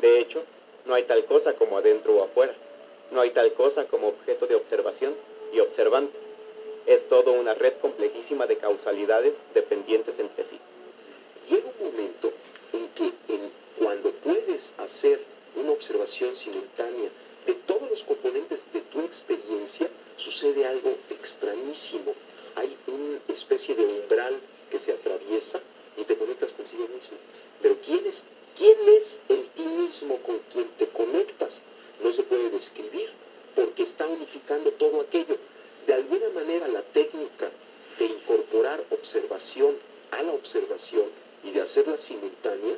De 0.00 0.20
hecho, 0.20 0.42
no 0.84 0.94
hay 0.94 1.02
tal 1.02 1.24
cosa 1.24 1.54
como 1.54 1.78
adentro 1.78 2.14
o 2.16 2.24
afuera. 2.24 2.54
No 3.10 3.20
hay 3.20 3.30
tal 3.30 3.52
cosa 3.52 3.86
como 3.86 4.08
objeto 4.08 4.46
de 4.46 4.54
observación 4.54 5.14
y 5.52 5.60
observante. 5.60 6.18
Es 6.86 7.08
todo 7.08 7.32
una 7.32 7.54
red 7.54 7.74
complejísima 7.80 8.46
de 8.46 8.56
causalidades 8.56 9.44
dependientes 9.54 10.18
entre 10.18 10.44
sí. 10.44 10.58
Llega 11.48 11.72
un 11.78 11.86
momento 11.86 12.32
en 12.72 12.88
que 12.90 13.12
cuando 13.78 14.12
puedes 14.12 14.72
hacer 14.78 15.20
una 15.54 15.72
observación 15.72 16.34
simultánea 16.34 17.10
de 17.46 17.54
todos 17.54 17.88
los 17.88 18.02
componentes 18.02 18.66
de 18.72 18.80
tu 18.80 19.00
experiencia, 19.00 19.88
sucede 20.16 20.66
algo 20.66 20.96
extrañísimo 21.10 22.14
hay 22.56 22.74
una 22.86 23.20
especie 23.28 23.74
de 23.74 23.84
umbral 23.84 24.34
que 24.70 24.78
se 24.78 24.92
atraviesa 24.92 25.60
y 25.96 26.04
te 26.04 26.16
conectas 26.16 26.52
contigo 26.52 26.88
mismo. 26.88 27.16
Pero 27.62 27.76
¿quién 27.84 28.04
es, 28.06 28.24
quién 28.56 28.76
es 28.96 29.20
el 29.28 29.46
ti 29.48 29.62
mismo 29.62 30.16
con 30.22 30.38
quien 30.50 30.68
te 30.78 30.88
conectas? 30.88 31.62
No 32.02 32.12
se 32.12 32.22
puede 32.22 32.50
describir 32.50 33.08
porque 33.54 33.82
está 33.82 34.06
unificando 34.06 34.72
todo 34.72 35.02
aquello. 35.02 35.36
De 35.86 35.94
alguna 35.94 36.28
manera 36.30 36.66
la 36.68 36.82
técnica 36.82 37.50
de 37.98 38.06
incorporar 38.06 38.82
observación 38.90 39.76
a 40.10 40.22
la 40.22 40.32
observación 40.32 41.04
y 41.46 41.52
de 41.52 41.62
hacerla 41.62 41.96
simultánea 41.96 42.76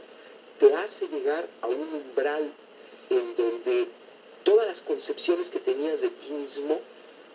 te 0.59 0.75
hace 0.75 1.09
llegar 1.09 1.49
a 1.63 1.69
un 1.69 1.89
umbral 1.95 2.51
en 3.11 3.37
donde 3.37 3.89
todas 4.45 4.67
las 4.67 4.83
concepciones 4.83 5.49
que 5.49 5.61
tenías 5.61 6.01
de 6.01 6.11
ti 6.11 6.31
mismo 6.31 6.81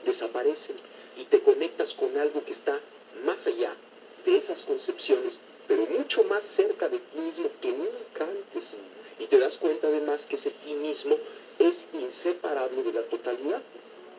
desaparecen 0.06 0.76
y 1.18 1.26
te 1.26 1.42
conectas 1.42 1.94
con 1.94 2.16
algo 2.18 2.44
que 2.44 2.52
está 2.52 2.80
más 3.26 3.48
allá 3.48 3.76
de 4.26 4.38
esas 4.38 4.64
concepciones, 4.64 5.40
pero 5.68 5.86
mucho 5.88 6.24
más 6.26 6.44
cerca 6.44 6.90
de 6.90 7.00
ti 7.00 7.18
mismo 7.20 7.50
que 7.62 7.72
nunca 7.72 8.26
antes. 8.26 8.78
Y 9.20 9.26
te 9.28 9.40
das 9.40 9.58
cuenta 9.58 9.88
además 9.88 10.26
que 10.26 10.36
ese 10.36 10.52
ti 10.52 10.74
mismo 10.74 11.18
es 11.60 11.88
inseparable 11.94 12.84
de 12.84 12.94
la 12.94 13.04
totalidad. 13.04 13.62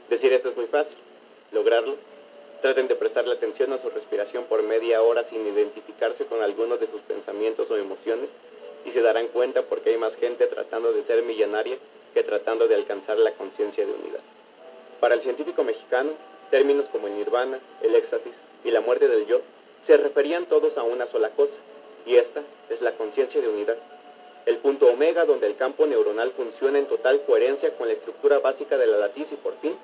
Decir 0.09 0.33
esto 0.33 0.49
es 0.49 0.57
muy 0.57 0.67
fácil. 0.67 0.99
Lograrlo, 1.53 1.97
traten 2.65 2.89
de 2.89 2.97
prestarle 2.97 3.35
atención 3.35 3.75
a 3.75 3.77
su 3.77 3.91
respiración 3.91 4.45
por 4.45 4.63
media 4.63 5.03
hora 5.03 5.23
sin 5.23 5.47
identificarse 5.47 6.25
con 6.25 6.43
alguno 6.43 6.79
de 6.79 6.87
sus 6.87 7.03
pensamientos 7.03 7.71
o 7.71 7.77
emociones 7.77 8.39
y 8.87 8.91
se 8.91 9.03
darán 9.03 9.27
cuenta 9.27 9.61
porque 9.61 9.91
hay 9.91 9.99
más 9.99 10.17
gente 10.17 10.47
tratando 10.47 10.95
de 10.95 11.03
ser 11.03 11.23
millonaria 11.25 11.77
que 12.15 12.23
tratando 12.23 12.67
de 12.67 12.75
alcanzar 12.75 13.19
la 13.19 13.33
conciencia 13.33 13.85
de 13.85 13.93
unidad. 13.93 14.21
Para 14.99 15.15
el 15.15 15.21
científico 15.21 15.63
mexicano, 15.63 16.13
términos 16.51 16.89
como 16.89 17.07
el 17.07 17.17
nirvana, 17.17 17.61
el 17.83 17.95
éxtasis 17.97 18.41
y 18.65 18.71
la 18.71 18.81
muerte 18.81 19.09
del 19.09 19.27
yo 19.27 19.43
se 19.81 19.99
referían 19.99 20.47
todos 20.47 20.79
a 20.79 20.85
una 20.85 21.05
sola 21.05 21.29
cosa, 21.29 21.61
y 22.07 22.17
esta 22.17 22.41
es 22.71 22.81
la 22.81 22.97
conciencia 22.97 23.43
de 23.43 23.49
unidad. 23.49 23.77
El 24.47 24.57
punto 24.57 24.87
omega 24.87 25.27
donde 25.27 25.49
el 25.49 25.57
campo 25.57 25.85
neuronal 25.85 26.31
funciona 26.31 26.79
en 26.79 26.87
total 26.87 27.21
coherencia 27.27 27.77
con 27.77 27.89
la 27.89 27.93
estructura 27.93 28.39
básica 28.39 28.79
de 28.79 28.87
la 28.87 28.97
latiz 28.97 29.33
y 29.33 29.37
por 29.37 29.55
fin 29.59 29.77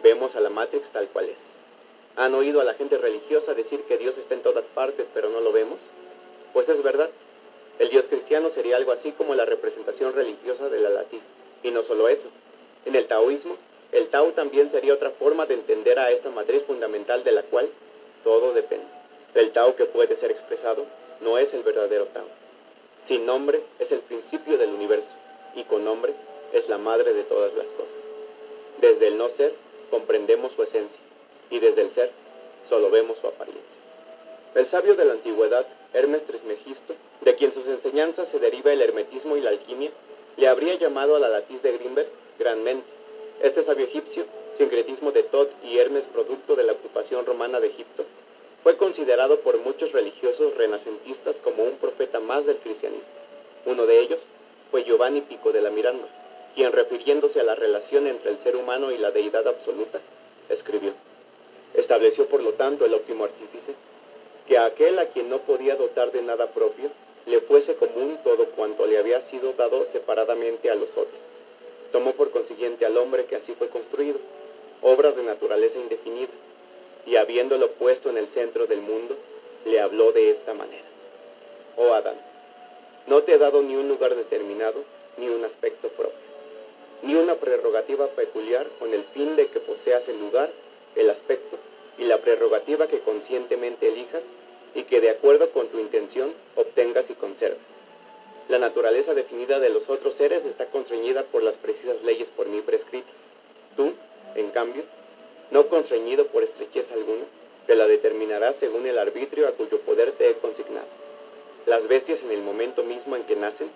vemos 0.00 0.36
a 0.36 0.40
la 0.40 0.48
Matrix 0.48 0.92
tal 0.92 1.08
cual 1.08 1.28
es. 1.28 1.56
¿Han 2.16 2.34
oído 2.34 2.60
a 2.60 2.64
la 2.64 2.74
gente 2.74 2.98
religiosa 2.98 3.54
decir 3.54 3.82
que 3.84 3.96
Dios 3.96 4.18
está 4.18 4.34
en 4.34 4.42
todas 4.42 4.68
partes 4.68 5.10
pero 5.14 5.28
no 5.28 5.40
lo 5.40 5.52
vemos? 5.52 5.90
Pues 6.52 6.68
es 6.68 6.82
verdad. 6.82 7.08
El 7.78 7.88
Dios 7.88 8.08
cristiano 8.08 8.50
sería 8.50 8.76
algo 8.76 8.92
así 8.92 9.12
como 9.12 9.34
la 9.34 9.44
representación 9.44 10.12
religiosa 10.12 10.68
de 10.68 10.80
la 10.80 10.90
latiz. 10.90 11.34
Y 11.62 11.70
no 11.70 11.82
solo 11.82 12.08
eso. 12.08 12.28
En 12.84 12.96
el 12.96 13.06
taoísmo, 13.06 13.56
el 13.92 14.08
Tao 14.08 14.32
también 14.32 14.68
sería 14.68 14.94
otra 14.94 15.10
forma 15.10 15.46
de 15.46 15.54
entender 15.54 15.98
a 15.98 16.10
esta 16.10 16.30
matriz 16.30 16.64
fundamental 16.64 17.22
de 17.24 17.32
la 17.32 17.42
cual 17.42 17.68
todo 18.24 18.52
depende. 18.52 18.86
El 19.34 19.52
Tao 19.52 19.76
que 19.76 19.86
puede 19.86 20.16
ser 20.16 20.30
expresado 20.30 20.84
no 21.20 21.38
es 21.38 21.54
el 21.54 21.62
verdadero 21.62 22.06
Tao. 22.06 22.26
Sin 23.00 23.24
nombre 23.24 23.62
es 23.78 23.92
el 23.92 24.00
principio 24.00 24.58
del 24.58 24.70
universo 24.70 25.16
y 25.54 25.64
con 25.64 25.84
nombre 25.84 26.12
es 26.52 26.68
la 26.68 26.78
madre 26.78 27.14
de 27.14 27.22
todas 27.22 27.54
las 27.54 27.72
cosas. 27.72 28.00
Desde 28.80 29.06
el 29.06 29.16
no 29.16 29.28
ser 29.28 29.54
comprendemos 29.90 30.52
su 30.52 30.62
esencia 30.62 31.02
y 31.50 31.58
desde 31.58 31.82
el 31.82 31.92
ser 31.92 32.10
solo 32.64 32.90
vemos 32.90 33.18
su 33.18 33.26
apariencia. 33.26 33.80
El 34.54 34.66
sabio 34.66 34.94
de 34.96 35.04
la 35.04 35.12
antigüedad, 35.12 35.66
Hermes 35.92 36.24
Trismegisto, 36.24 36.94
de 37.20 37.34
quien 37.36 37.52
sus 37.52 37.66
enseñanzas 37.66 38.28
se 38.28 38.40
deriva 38.40 38.72
el 38.72 38.82
hermetismo 38.82 39.36
y 39.36 39.40
la 39.40 39.50
alquimia, 39.50 39.90
le 40.36 40.48
habría 40.48 40.74
llamado 40.74 41.16
a 41.16 41.20
la 41.20 41.28
latiz 41.28 41.62
de 41.62 41.72
Grimberg 41.72 42.08
gran 42.38 42.62
mente. 42.62 42.88
Este 43.42 43.62
sabio 43.62 43.86
egipcio, 43.86 44.24
sincretismo 44.52 45.12
de 45.12 45.22
Tot 45.22 45.52
y 45.64 45.78
Hermes 45.78 46.06
producto 46.06 46.56
de 46.56 46.64
la 46.64 46.72
ocupación 46.72 47.24
romana 47.26 47.60
de 47.60 47.68
Egipto, 47.68 48.04
fue 48.62 48.76
considerado 48.76 49.40
por 49.40 49.58
muchos 49.58 49.92
religiosos 49.92 50.56
renacentistas 50.56 51.40
como 51.40 51.62
un 51.62 51.76
profeta 51.76 52.20
más 52.20 52.46
del 52.46 52.58
cristianismo. 52.58 53.14
Uno 53.66 53.86
de 53.86 54.00
ellos 54.00 54.20
fue 54.70 54.84
Giovanni 54.84 55.20
Pico 55.20 55.52
de 55.52 55.62
la 55.62 55.70
Miranda, 55.70 56.06
quien 56.54 56.72
refiriéndose 56.72 57.40
a 57.40 57.44
la 57.44 57.54
relación 57.54 58.06
entre 58.06 58.30
el 58.30 58.40
ser 58.40 58.56
humano 58.56 58.90
y 58.90 58.98
la 58.98 59.10
deidad 59.10 59.46
absoluta, 59.46 60.00
escribió, 60.48 60.92
estableció 61.74 62.26
por 62.28 62.42
lo 62.42 62.52
tanto 62.54 62.84
el 62.84 62.94
óptimo 62.94 63.24
artífice, 63.24 63.74
que 64.46 64.58
a 64.58 64.64
aquel 64.64 64.98
a 64.98 65.06
quien 65.06 65.28
no 65.28 65.40
podía 65.40 65.76
dotar 65.76 66.12
de 66.12 66.22
nada 66.22 66.48
propio, 66.48 66.90
le 67.26 67.40
fuese 67.40 67.76
común 67.76 68.18
todo 68.24 68.46
cuanto 68.46 68.86
le 68.86 68.98
había 68.98 69.20
sido 69.20 69.52
dado 69.52 69.84
separadamente 69.84 70.70
a 70.70 70.74
los 70.74 70.96
otros. 70.96 71.40
Tomó 71.92 72.12
por 72.12 72.30
consiguiente 72.30 72.86
al 72.86 72.96
hombre 72.96 73.26
que 73.26 73.36
así 73.36 73.54
fue 73.54 73.68
construido, 73.68 74.18
obra 74.82 75.12
de 75.12 75.22
naturaleza 75.22 75.78
indefinida, 75.78 76.32
y 77.06 77.16
habiéndolo 77.16 77.70
puesto 77.72 78.10
en 78.10 78.16
el 78.16 78.28
centro 78.28 78.66
del 78.66 78.80
mundo, 78.80 79.16
le 79.64 79.80
habló 79.80 80.12
de 80.12 80.30
esta 80.30 80.54
manera. 80.54 80.84
Oh 81.76 81.92
Adán, 81.92 82.16
no 83.06 83.22
te 83.22 83.34
he 83.34 83.38
dado 83.38 83.62
ni 83.62 83.76
un 83.76 83.88
lugar 83.88 84.14
determinado, 84.14 84.82
ni 85.16 85.28
un 85.28 85.44
aspecto 85.44 85.88
propio, 85.88 86.14
ni 87.02 87.14
una 87.14 87.34
prerrogativa 87.34 88.08
peculiar 88.08 88.66
con 88.78 88.92
el 88.92 89.04
fin 89.04 89.36
de 89.36 89.48
que 89.48 89.60
poseas 89.60 90.08
el 90.08 90.18
lugar, 90.18 90.50
el 90.96 91.10
aspecto 91.10 91.58
y 91.98 92.04
la 92.04 92.20
prerrogativa 92.20 92.86
que 92.86 93.00
conscientemente 93.00 93.88
elijas 93.88 94.32
y 94.74 94.84
que 94.84 95.00
de 95.00 95.10
acuerdo 95.10 95.50
con 95.50 95.68
tu 95.68 95.78
intención 95.78 96.32
obtengas 96.56 97.10
y 97.10 97.14
conserves. 97.14 97.78
La 98.48 98.58
naturaleza 98.58 99.14
definida 99.14 99.60
de 99.60 99.70
los 99.70 99.90
otros 99.90 100.14
seres 100.14 100.44
está 100.44 100.66
constreñida 100.66 101.24
por 101.24 101.42
las 101.42 101.58
precisas 101.58 102.02
leyes 102.02 102.30
por 102.30 102.48
mí 102.48 102.60
prescritas. 102.62 103.30
Tú, 103.76 103.92
en 104.34 104.50
cambio, 104.50 104.82
no 105.50 105.68
constreñido 105.68 106.26
por 106.28 106.42
estrechez 106.42 106.92
alguna, 106.92 107.24
te 107.66 107.76
la 107.76 107.86
determinarás 107.86 108.56
según 108.56 108.86
el 108.86 108.98
arbitrio 108.98 109.46
a 109.46 109.52
cuyo 109.52 109.80
poder 109.82 110.12
te 110.12 110.30
he 110.30 110.34
consignado. 110.34 110.88
Las 111.66 111.86
bestias 111.86 112.22
en 112.24 112.32
el 112.32 112.42
momento 112.42 112.82
mismo 112.82 113.14
en 113.14 113.22
que 113.24 113.36
nacen, 113.36 113.70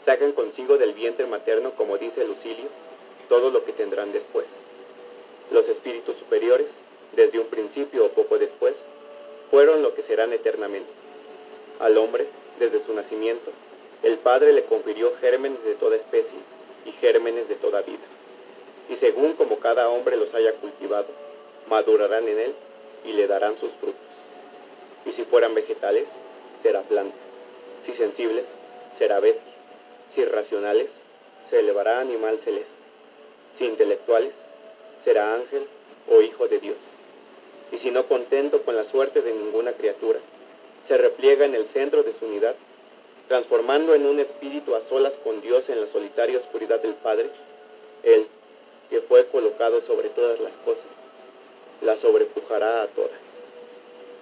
sacan 0.00 0.32
consigo 0.32 0.76
del 0.76 0.92
vientre 0.92 1.26
materno, 1.26 1.72
como 1.74 1.96
dice 1.96 2.26
Lucilio, 2.26 2.68
todo 3.28 3.50
lo 3.50 3.64
que 3.64 3.72
tendrán 3.72 4.12
después. 4.12 4.62
Los 5.50 5.68
espíritus 5.68 6.16
superiores, 6.16 6.76
desde 7.12 7.38
un 7.38 7.46
principio 7.46 8.06
o 8.06 8.10
poco 8.10 8.38
después, 8.38 8.86
fueron 9.48 9.82
lo 9.82 9.94
que 9.94 10.02
serán 10.02 10.32
eternamente. 10.32 10.90
Al 11.78 11.96
hombre, 11.98 12.26
desde 12.58 12.80
su 12.80 12.92
nacimiento, 12.92 13.50
el 14.02 14.18
Padre 14.18 14.52
le 14.52 14.64
confirió 14.64 15.12
gérmenes 15.20 15.64
de 15.64 15.74
toda 15.74 15.96
especie 15.96 16.38
y 16.84 16.92
gérmenes 16.92 17.48
de 17.48 17.54
toda 17.54 17.82
vida 17.82 18.04
y 18.88 18.96
según 18.96 19.34
como 19.34 19.58
cada 19.58 19.88
hombre 19.90 20.16
los 20.16 20.34
haya 20.34 20.54
cultivado, 20.54 21.06
madurarán 21.68 22.26
en 22.26 22.38
él 22.38 22.54
y 23.04 23.12
le 23.12 23.26
darán 23.26 23.58
sus 23.58 23.72
frutos. 23.72 24.28
Y 25.04 25.12
si 25.12 25.24
fueran 25.24 25.54
vegetales, 25.54 26.20
será 26.58 26.82
planta. 26.82 27.16
Si 27.80 27.92
sensibles, 27.92 28.60
será 28.92 29.20
bestia. 29.20 29.52
Si 30.08 30.24
racionales, 30.24 31.00
se 31.44 31.60
elevará 31.60 32.00
animal 32.00 32.40
celeste. 32.40 32.82
Si 33.52 33.66
intelectuales, 33.66 34.48
será 34.98 35.34
ángel 35.34 35.66
o 36.08 36.20
hijo 36.20 36.48
de 36.48 36.58
Dios. 36.58 36.96
Y 37.72 37.78
si 37.78 37.90
no 37.90 38.06
contento 38.06 38.62
con 38.62 38.76
la 38.76 38.84
suerte 38.84 39.22
de 39.22 39.32
ninguna 39.32 39.72
criatura, 39.72 40.20
se 40.82 40.96
repliega 40.96 41.44
en 41.44 41.54
el 41.54 41.66
centro 41.66 42.02
de 42.02 42.12
su 42.12 42.26
unidad, 42.26 42.54
transformando 43.26 43.94
en 43.94 44.06
un 44.06 44.20
espíritu 44.20 44.74
a 44.74 44.80
solas 44.80 45.16
con 45.16 45.40
Dios 45.40 45.68
en 45.68 45.80
la 45.80 45.86
solitaria 45.86 46.38
oscuridad 46.38 46.80
del 46.80 46.94
Padre, 46.94 47.30
Él, 48.02 48.26
que 48.88 49.00
fue 49.00 49.26
colocado 49.26 49.80
sobre 49.80 50.08
todas 50.08 50.40
las 50.40 50.56
cosas, 50.56 51.04
la 51.82 51.96
sobrepujará 51.96 52.82
a 52.82 52.86
todas. 52.88 53.44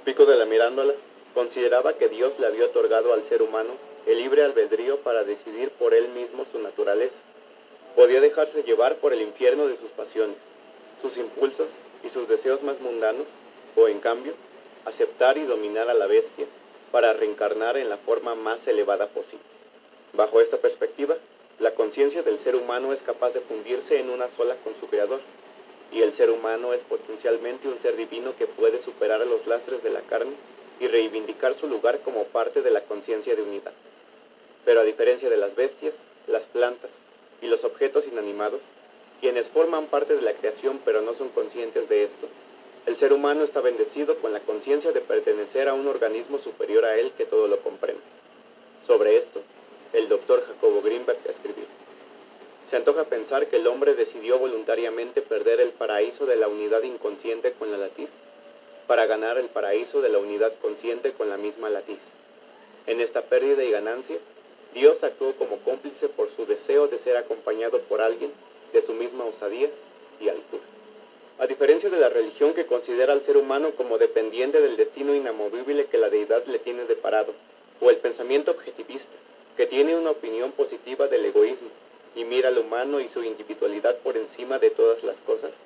Pico 0.05 0.27
de 0.27 0.37
la 0.37 0.45
Mirándola 0.45 0.95
consideraba 1.35 1.95
que 1.95 2.09
Dios 2.09 2.39
le 2.39 2.47
había 2.47 2.65
otorgado 2.65 3.13
al 3.13 3.25
ser 3.25 3.43
humano 3.43 3.71
el 4.07 4.19
libre 4.19 4.43
albedrío 4.43 5.01
para 5.01 5.25
decidir 5.25 5.71
por 5.71 5.95
él 5.95 6.09
mismo 6.11 6.45
su 6.45 6.59
naturaleza. 6.59 7.23
Podía 7.95 8.21
dejarse 8.21 8.63
llevar 8.63 8.97
por 8.97 9.13
el 9.13 9.21
infierno 9.21 9.67
de 9.67 9.77
sus 9.77 9.91
pasiones, 9.91 10.37
sus 10.97 11.19
impulsos 11.19 11.77
y 12.05 12.09
sus 12.09 12.29
deseos 12.29 12.63
más 12.63 12.81
mundanos, 12.81 13.35
o 13.77 13.89
en 13.89 14.01
cambio, 14.01 14.33
aceptar 14.85 15.37
y 15.39 15.45
dominar 15.45 15.91
a 15.91 15.95
la 15.95 16.07
bestia 16.07 16.47
para 16.93 17.13
reencarnar 17.13 17.77
en 17.77 17.89
la 17.89 17.97
forma 17.99 18.35
más 18.35 18.67
elevada 18.69 19.09
posible. 19.09 19.45
Bajo 20.13 20.41
esta 20.41 20.59
perspectiva, 20.59 21.17
la 21.59 21.75
conciencia 21.75 22.23
del 22.23 22.39
ser 22.39 22.55
humano 22.55 22.93
es 22.93 23.03
capaz 23.03 23.35
de 23.35 23.41
fundirse 23.41 23.99
en 23.99 24.11
una 24.11 24.31
sola 24.31 24.57
con 24.57 24.75
su 24.75 24.87
creador, 24.87 25.21
y 25.93 26.03
el 26.03 26.13
ser 26.13 26.31
humano 26.31 26.73
es 26.73 26.85
potencialmente 26.85 27.69
un 27.69 27.81
ser 27.81 27.97
divino 27.97 28.35
que 28.37 28.47
puede 28.47 28.79
superar 28.79 29.25
los 29.27 29.47
lastres 29.47 29.83
de 29.83 29.91
la 29.91 30.01
carne 30.03 30.33
y 30.81 30.89
reivindicar 30.89 31.55
su 31.55 31.69
lugar 31.69 32.01
como 32.01 32.25
parte 32.25 32.63
de 32.63 32.71
la 32.71 32.83
conciencia 32.83 33.35
de 33.35 33.43
unidad. 33.43 33.73
Pero 34.65 34.81
a 34.81 34.85
diferencia 34.85 35.31
de 35.31 35.37
las 35.37 35.55
bestias, 35.55 36.07
las 36.27 36.47
plantas 36.47 37.03
y 37.41 37.47
los 37.47 37.65
objetos 37.65 38.07
inanimados, 38.07 38.73
quienes 39.21 39.49
forman 39.49 39.87
parte 39.87 40.15
de 40.15 40.23
la 40.23 40.35
creación 40.35 40.81
pero 40.85 41.03
no 41.03 41.13
son 41.13 41.29
conscientes 41.31 41.89
de 41.89 42.05
esto, 42.05 42.29
el 42.87 42.97
ser 42.97 43.13
humano 43.13 43.43
está 43.43 43.61
bendecido 43.61 44.19
con 44.19 44.33
la 44.33 44.41
conciencia 44.41 44.93
de 44.93 45.01
pertenecer 45.01 45.69
a 45.69 45.75
un 45.75 45.89
organismo 45.89 46.39
superior 46.39 46.85
a 46.85 46.97
él 46.97 47.11
que 47.13 47.27
todo 47.27 47.49
lo 47.49 47.61
comprende. 47.61 48.01
Sobre 48.81 49.17
esto, 49.17 49.43
el 49.93 50.09
doctor 50.09 50.45
Jacobo 50.47 50.83
Greenberg 50.83 51.19
escribió. 51.29 51.65
Se 52.65 52.77
antoja 52.77 53.05
pensar 53.05 53.49
que 53.49 53.57
el 53.57 53.67
hombre 53.67 53.95
decidió 53.95 54.39
voluntariamente 54.39 55.23
perder 55.23 55.61
el 55.61 55.71
paraíso 55.71 56.27
de 56.27 56.37
la 56.37 56.49
unidad 56.49 56.83
inconsciente 56.85 57.53
con 57.53 57.73
la 57.73 57.79
latiz 57.79 58.21
para 58.87 59.07
ganar 59.07 59.39
el 59.39 59.49
paraíso 59.49 60.01
de 60.01 60.09
la 60.09 60.19
unidad 60.19 60.53
consciente 60.61 61.13
con 61.13 61.29
la 61.29 61.37
misma 61.37 61.71
latiz. 61.71 62.15
En 62.87 63.01
esta 63.01 63.23
pérdida 63.23 63.65
y 63.65 63.71
ganancia, 63.73 64.19
Dios 64.75 65.03
actuó 65.03 65.35
como 65.35 65.59
cómplice 65.59 66.09
por 66.09 66.29
su 66.29 66.47
deseo 66.47 66.87
de 66.87 66.99
ser 66.99 67.17
acompañado 67.17 67.81
por 67.81 68.01
alguien 68.01 68.33
de 68.73 68.83
su 68.83 68.95
misma 68.95 69.25
osadía 69.25 69.71
y 70.21 70.29
altura. 70.29 70.63
A 71.39 71.47
diferencia 71.47 71.91
de 71.91 72.01
la 72.01 72.09
religión 72.09 72.55
que 72.55 72.65
considera 72.65 73.13
al 73.13 73.23
ser 73.23 73.37
humano 73.37 73.73
como 73.77 73.99
dependiente 73.99 74.61
del 74.61 74.77
destino 74.77 75.15
inamovible 75.15 75.85
que 75.85 75.99
la 75.99 76.09
deidad 76.09 76.45
le 76.47 76.59
tiene 76.59 76.85
deparado, 76.85 77.35
o 77.81 77.91
el 77.91 77.99
pensamiento 77.99 78.53
objetivista, 78.53 79.17
que 79.57 79.67
tiene 79.67 79.97
una 79.97 80.11
opinión 80.11 80.53
positiva 80.53 81.09
del 81.09 81.27
egoísmo 81.27 81.69
y 82.15 82.25
mira 82.25 82.49
al 82.49 82.59
humano 82.59 83.01
y 83.01 83.09
su 83.09 83.23
individualidad 83.23 83.97
por 83.99 84.17
encima 84.17 84.59
de 84.59 84.71
todas 84.71 85.05
las 85.05 85.21
cosas. 85.21 85.61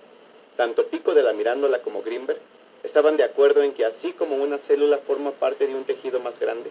Tanto 0.56 0.86
Pico 0.86 1.14
de 1.14 1.22
la 1.22 1.32
Mirándola 1.32 1.80
como 1.82 2.02
Grimberg 2.02 2.40
estaban 2.82 3.16
de 3.16 3.22
acuerdo 3.22 3.62
en 3.62 3.72
que 3.72 3.84
así 3.84 4.12
como 4.12 4.36
una 4.36 4.58
célula 4.58 4.98
forma 4.98 5.30
parte 5.30 5.68
de 5.68 5.74
un 5.76 5.84
tejido 5.84 6.18
más 6.18 6.40
grande, 6.40 6.70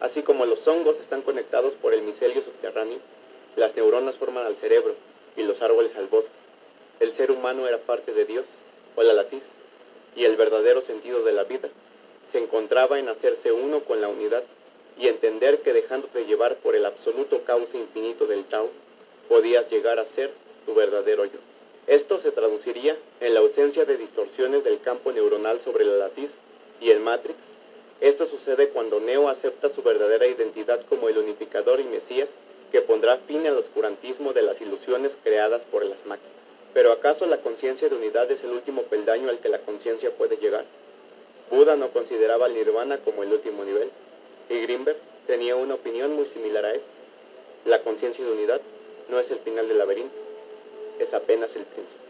así 0.00 0.22
como 0.22 0.46
los 0.46 0.66
hongos 0.66 0.98
están 0.98 1.20
conectados 1.20 1.74
por 1.74 1.92
el 1.92 2.00
micelio 2.02 2.40
subterráneo, 2.40 2.98
las 3.56 3.76
neuronas 3.76 4.16
forman 4.16 4.46
al 4.46 4.56
cerebro 4.56 4.94
y 5.38 5.44
los 5.44 5.62
árboles 5.62 5.96
al 5.96 6.08
bosque. 6.08 6.34
el 7.00 7.12
ser 7.12 7.30
humano 7.30 7.66
era 7.68 7.78
parte 7.78 8.12
de 8.12 8.24
Dios, 8.24 8.58
o 8.96 9.02
la 9.04 9.12
latiz, 9.12 9.54
y 10.16 10.24
el 10.24 10.36
verdadero 10.36 10.80
sentido 10.80 11.22
de 11.22 11.32
la 11.32 11.44
vida 11.44 11.70
se 12.26 12.38
encontraba 12.38 12.98
en 12.98 13.08
hacerse 13.08 13.52
uno 13.52 13.84
con 13.84 14.00
la 14.00 14.08
unidad 14.08 14.42
y 14.98 15.06
entender 15.06 15.60
que 15.60 15.72
dejándote 15.72 16.26
llevar 16.26 16.56
por 16.56 16.74
el 16.74 16.84
absoluto 16.84 17.44
cauce 17.44 17.78
infinito 17.78 18.26
del 18.26 18.44
Tao, 18.44 18.68
podías 19.28 19.70
llegar 19.70 20.00
a 20.00 20.04
ser 20.04 20.32
tu 20.66 20.74
verdadero 20.74 21.24
yo. 21.24 21.38
Esto 21.86 22.18
se 22.18 22.32
traduciría 22.32 22.96
en 23.20 23.32
la 23.32 23.40
ausencia 23.40 23.84
de 23.84 23.96
distorsiones 23.96 24.64
del 24.64 24.80
campo 24.80 25.12
neuronal 25.12 25.60
sobre 25.60 25.84
la 25.84 25.96
latiz 25.96 26.38
y 26.80 26.90
el 26.90 27.00
Matrix. 27.00 27.52
Esto 28.00 28.26
sucede 28.26 28.70
cuando 28.70 29.00
Neo 29.00 29.28
acepta 29.28 29.68
su 29.68 29.82
verdadera 29.82 30.26
identidad 30.26 30.84
como 30.88 31.08
el 31.08 31.16
unificador 31.16 31.80
y 31.80 31.84
Mesías 31.84 32.38
que 32.70 32.82
pondrá 32.82 33.16
fin 33.16 33.46
al 33.46 33.56
oscurantismo 33.56 34.32
de 34.32 34.42
las 34.42 34.60
ilusiones 34.60 35.18
creadas 35.22 35.64
por 35.64 35.84
las 35.84 36.06
máquinas. 36.06 36.32
Pero 36.74 36.92
¿acaso 36.92 37.26
la 37.26 37.38
conciencia 37.38 37.88
de 37.88 37.96
unidad 37.96 38.30
es 38.30 38.44
el 38.44 38.50
último 38.50 38.82
peldaño 38.82 39.30
al 39.30 39.38
que 39.38 39.48
la 39.48 39.58
conciencia 39.60 40.10
puede 40.10 40.36
llegar? 40.36 40.64
Buda 41.50 41.76
no 41.76 41.90
consideraba 41.90 42.46
el 42.46 42.54
nirvana 42.54 42.98
como 42.98 43.22
el 43.22 43.32
último 43.32 43.64
nivel, 43.64 43.90
y 44.50 44.60
Grimberg 44.60 44.98
tenía 45.26 45.56
una 45.56 45.74
opinión 45.74 46.14
muy 46.14 46.26
similar 46.26 46.64
a 46.66 46.74
esta. 46.74 46.92
La 47.64 47.82
conciencia 47.82 48.24
de 48.24 48.32
unidad 48.32 48.60
no 49.08 49.18
es 49.18 49.30
el 49.30 49.38
final 49.38 49.66
del 49.66 49.78
laberinto, 49.78 50.14
es 50.98 51.14
apenas 51.14 51.56
el 51.56 51.64
principio. 51.64 52.06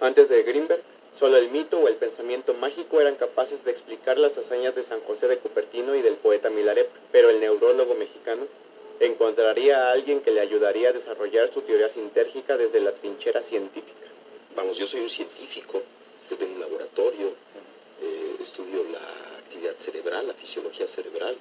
Antes 0.00 0.28
de 0.28 0.42
Grimberg, 0.42 0.82
solo 1.10 1.38
el 1.38 1.50
mito 1.50 1.78
o 1.78 1.88
el 1.88 1.96
pensamiento 1.96 2.52
mágico 2.52 3.00
eran 3.00 3.16
capaces 3.16 3.64
de 3.64 3.70
explicar 3.70 4.18
las 4.18 4.36
hazañas 4.36 4.74
de 4.74 4.82
San 4.82 5.00
José 5.00 5.26
de 5.26 5.38
Cupertino 5.38 5.94
y 5.94 6.02
del 6.02 6.16
poeta 6.16 6.50
Milarepa, 6.50 6.92
pero 7.12 7.30
el 7.30 7.40
neurólogo 7.40 7.94
mexicano 7.94 8.46
encontraría 9.00 9.88
a 9.88 9.92
alguien 9.92 10.20
que 10.20 10.30
le 10.30 10.40
ayudaría 10.40 10.90
a 10.90 10.92
desarrollar 10.92 11.52
su 11.52 11.62
teoría 11.62 11.88
sintérgica 11.88 12.56
desde 12.56 12.80
la 12.80 12.94
trinchera 12.94 13.42
científica. 13.42 14.06
Vamos, 14.54 14.78
yo 14.78 14.86
soy 14.86 15.00
un 15.00 15.10
científico, 15.10 15.82
yo 16.30 16.36
tengo 16.36 16.54
un 16.54 16.60
laboratorio, 16.60 17.28
eh, 18.00 18.36
estudio 18.40 18.84
la 18.90 19.38
actividad 19.38 19.74
cerebral, 19.78 20.26
la 20.26 20.34
fisiología 20.34 20.86
cerebral, 20.86 21.36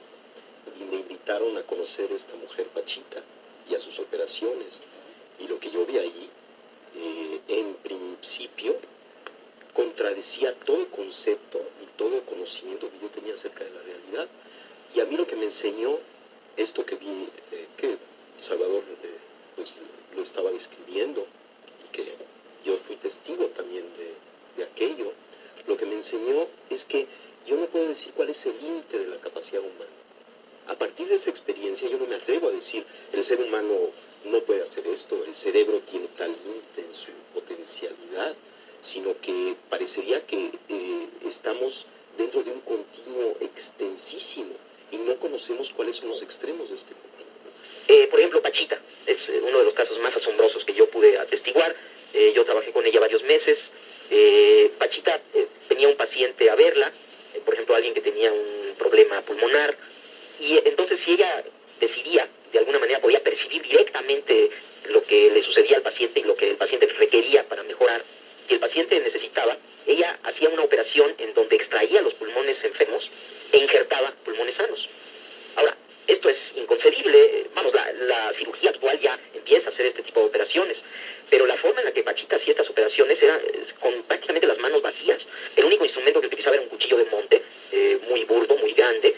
y 0.80 0.84
me 0.84 0.98
invitaron 0.98 1.58
a 1.58 1.64
conocer 1.64 2.12
a 2.12 2.16
esta 2.16 2.36
mujer 2.36 2.68
Pachita 2.68 3.22
y 3.70 3.76
a 3.76 3.80
sus 3.80 4.00
operaciones. 4.00 4.82
Y 5.40 5.48
lo 5.48 5.60
que 5.60 5.70
yo 5.70 5.86
vi 5.86 5.98
allí, 5.98 6.30
eh, 6.98 7.40
en 7.48 7.74
principio, 7.76 8.76
contradecía 9.74 10.54
todo 10.54 10.90
concepto 10.90 11.62
y 11.84 11.98
todo 11.98 12.22
conocimiento 12.24 12.90
que 12.90 13.00
yo 13.00 13.10
tenía 13.10 13.34
acerca 13.34 13.64
de 13.64 13.72
la 13.72 13.82
realidad. 13.82 14.28
Y 14.94 15.02
a 15.02 15.06
mí 15.06 15.18
lo 15.18 15.28
que 15.28 15.36
me 15.36 15.46
enseñó 15.46 16.00
esto 16.58 16.86
que 16.86 16.96
vi, 16.96 17.30
eh, 17.52 17.68
que 17.78 17.98
Salvador 18.38 18.84
eh, 19.04 19.18
pues, 19.56 19.76
lo 20.16 20.22
estaba 20.22 20.52
describiendo 20.52 21.26
y 21.86 21.90
que 21.90 22.14
yo 22.64 22.78
fui 22.78 22.96
testigo 22.96 23.46
también 23.48 23.86
de, 23.98 24.64
aquello, 24.64 25.12
lo 25.68 25.76
que 25.76 25.86
me 25.86 25.96
enseñó 25.96 26.48
es 26.70 26.86
que 26.86 27.08
yo 27.46 27.58
no 27.58 27.66
puedo 27.68 27.90
decir 27.90 28.14
cuál 28.16 28.30
es 28.30 28.46
el 28.46 28.56
límite 28.62 29.00
de 29.00 29.08
la 29.08 29.20
capacidad 29.20 29.62
humana. 29.62 29.92
A 30.68 30.76
partir 30.76 31.08
de 31.08 31.16
esa 31.16 31.30
experiencia 31.30 31.90
yo 31.90 31.98
no 31.98 32.08
me 32.08 32.16
atrevo 32.16 32.48
a 32.48 32.52
decir, 32.52 32.86
el 33.12 33.24
ser 33.24 33.42
humano 33.42 33.74
no 34.24 34.40
puede 34.42 34.64
hacer 34.64 34.88
esto, 34.88 35.24
el 35.26 35.36
cerebro 35.36 35.80
tiene 35.82 36.08
tal 36.16 36.32
límite 36.32 36.82
en 36.82 36.96
su 36.96 37.12
potencialidad, 37.34 38.34
sino 38.82 39.20
que 39.20 39.56
parecería 39.70 40.26
que 40.26 40.52
eh, 40.70 41.10
estamos 41.26 41.86
dentro 42.18 42.44
de 42.44 42.52
un 42.52 42.62
continuo 42.62 43.36
extensísimo 43.42 44.56
y 44.92 44.98
no 44.98 45.16
conocemos 45.18 45.72
cuáles 45.72 45.98
son 45.98 46.10
los 46.10 46.22
extremos 46.22 46.70
de 46.70 46.76
este. 46.76 46.94
Eh, 47.88 48.08
por 48.08 48.20
ejemplo, 48.20 48.42
Pachita 48.42 48.80
es 49.06 49.18
eh, 49.30 49.42
uno 49.44 49.60
de 49.60 49.66
los 49.66 49.74
casos 49.74 50.00
más 50.00 50.16
asombrosos 50.16 50.66
que 50.66 50.74
yo 50.74 50.90
pude 50.90 51.18
atestiguar. 51.18 51.76
Eh, 52.14 52.34
yo 52.36 52.46
trabajé 52.46 52.72
con 52.72 52.86
ella 52.86 53.00
varios 53.00 53.24
meses. 53.24 53.58
Eh, 54.10 54.72
Pachita 54.78 55.20
tenía 55.68 55.88
un 55.88 55.96
paciente 55.96 56.50
a 56.50 56.56
verla, 56.56 56.92
por 57.44 57.54
ejemplo, 57.54 57.76
alguien 57.76 57.94
que 57.94 58.02
tenía 58.02 58.32
un 58.32 58.76
problema 58.78 59.22
pulmonar, 59.22 59.76
y 60.40 60.60
entonces 60.64 61.00
si 61.04 61.14
ella 61.14 61.44
decidía, 61.80 62.28
de 62.52 62.60
alguna 62.60 62.80
manera 62.80 63.00
podía 63.02 63.22
percibir 63.24 63.64
directamente 63.64 64.52
lo 64.90 65.04
que 65.04 65.32
le 65.32 65.44
sucedía 65.44 65.78
al 65.78 65.84
paciente 65.84 66.20
y 66.20 66.24
lo 66.24 66.36
que 66.36 66.52
el 66.52 66.58
paciente 66.58 66.88
requería 66.88 67.48
para 67.48 67.64
mejorar, 67.64 68.04
si 68.48 68.54
el 68.54 68.60
paciente 68.60 69.00
necesitaba, 69.00 69.58
ella 69.88 70.20
hacía 70.24 70.50
una 70.50 70.64
operación 70.64 71.16
en 71.18 71.34
donde 71.34 71.56
extraía 71.56 72.02
los 72.02 72.14
pulmones 72.14 72.58
enfermos 72.64 73.10
e 73.52 73.58
injertaba 73.58 74.12
pulmones 74.24 74.56
sanos. 74.56 74.90
Ahora, 75.56 75.76
esto 76.08 76.30
es 76.30 76.38
inconcebible, 76.56 77.48
vamos, 77.56 77.74
la, 77.74 77.92
la 77.94 78.34
cirugía 78.38 78.70
actual 78.72 79.00
ya 79.00 79.20
empieza 79.34 79.70
a 79.70 79.74
hacer 79.74 79.88
este 79.88 80.04
tipo 80.04 80.20
de 80.22 80.28
operaciones, 80.28 80.78
pero 81.30 81.46
la 81.46 81.58
forma 81.58 81.80
en 81.80 81.86
la 81.86 81.92
que 81.94 82.04
Pachita 82.04 82.36
hacía 82.36 82.52
estas 82.52 82.70
operaciones 82.70 83.18
era 83.22 83.36
eh, 83.38 83.66
con 83.80 84.04
prácticamente 84.04 84.48
las 84.48 84.58
manos 84.60 84.82
vacías. 84.82 85.20
El 85.56 85.66
único 85.66 85.86
instrumento 85.86 86.22
que 86.22 86.28
utilizaba 86.28 86.56
era 86.56 86.64
un 86.64 86.70
cuchillo 86.70 86.98
de 86.98 87.06
monte, 87.06 87.42
eh, 87.72 88.00
muy 88.10 88.24
burdo, 88.26 88.56
muy 88.58 88.74
grande, 88.74 89.16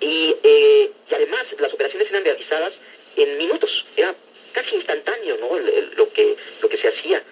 y, 0.00 0.36
eh, 0.42 0.90
y 1.10 1.14
además 1.14 1.44
las 1.58 1.72
operaciones 1.72 2.10
eran 2.10 2.24
realizadas 2.24 2.72
en 3.16 3.38
minutos, 3.38 3.86
era 3.96 4.14
casi 4.52 4.74
instantáneo 4.74 5.36
¿no? 5.38 5.56
El- 5.56 5.68
el- 5.68 5.90
lo, 5.96 6.12
que, 6.12 6.36
lo 6.60 6.68
que 6.68 6.76
se 6.78 6.88
hacía. 6.88 7.22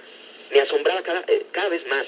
Me 0.50 0.60
asombraba 0.60 1.02
cada, 1.02 1.24
eh, 1.28 1.42
cada 1.52 1.68
vez 1.68 1.86
más 1.86 2.06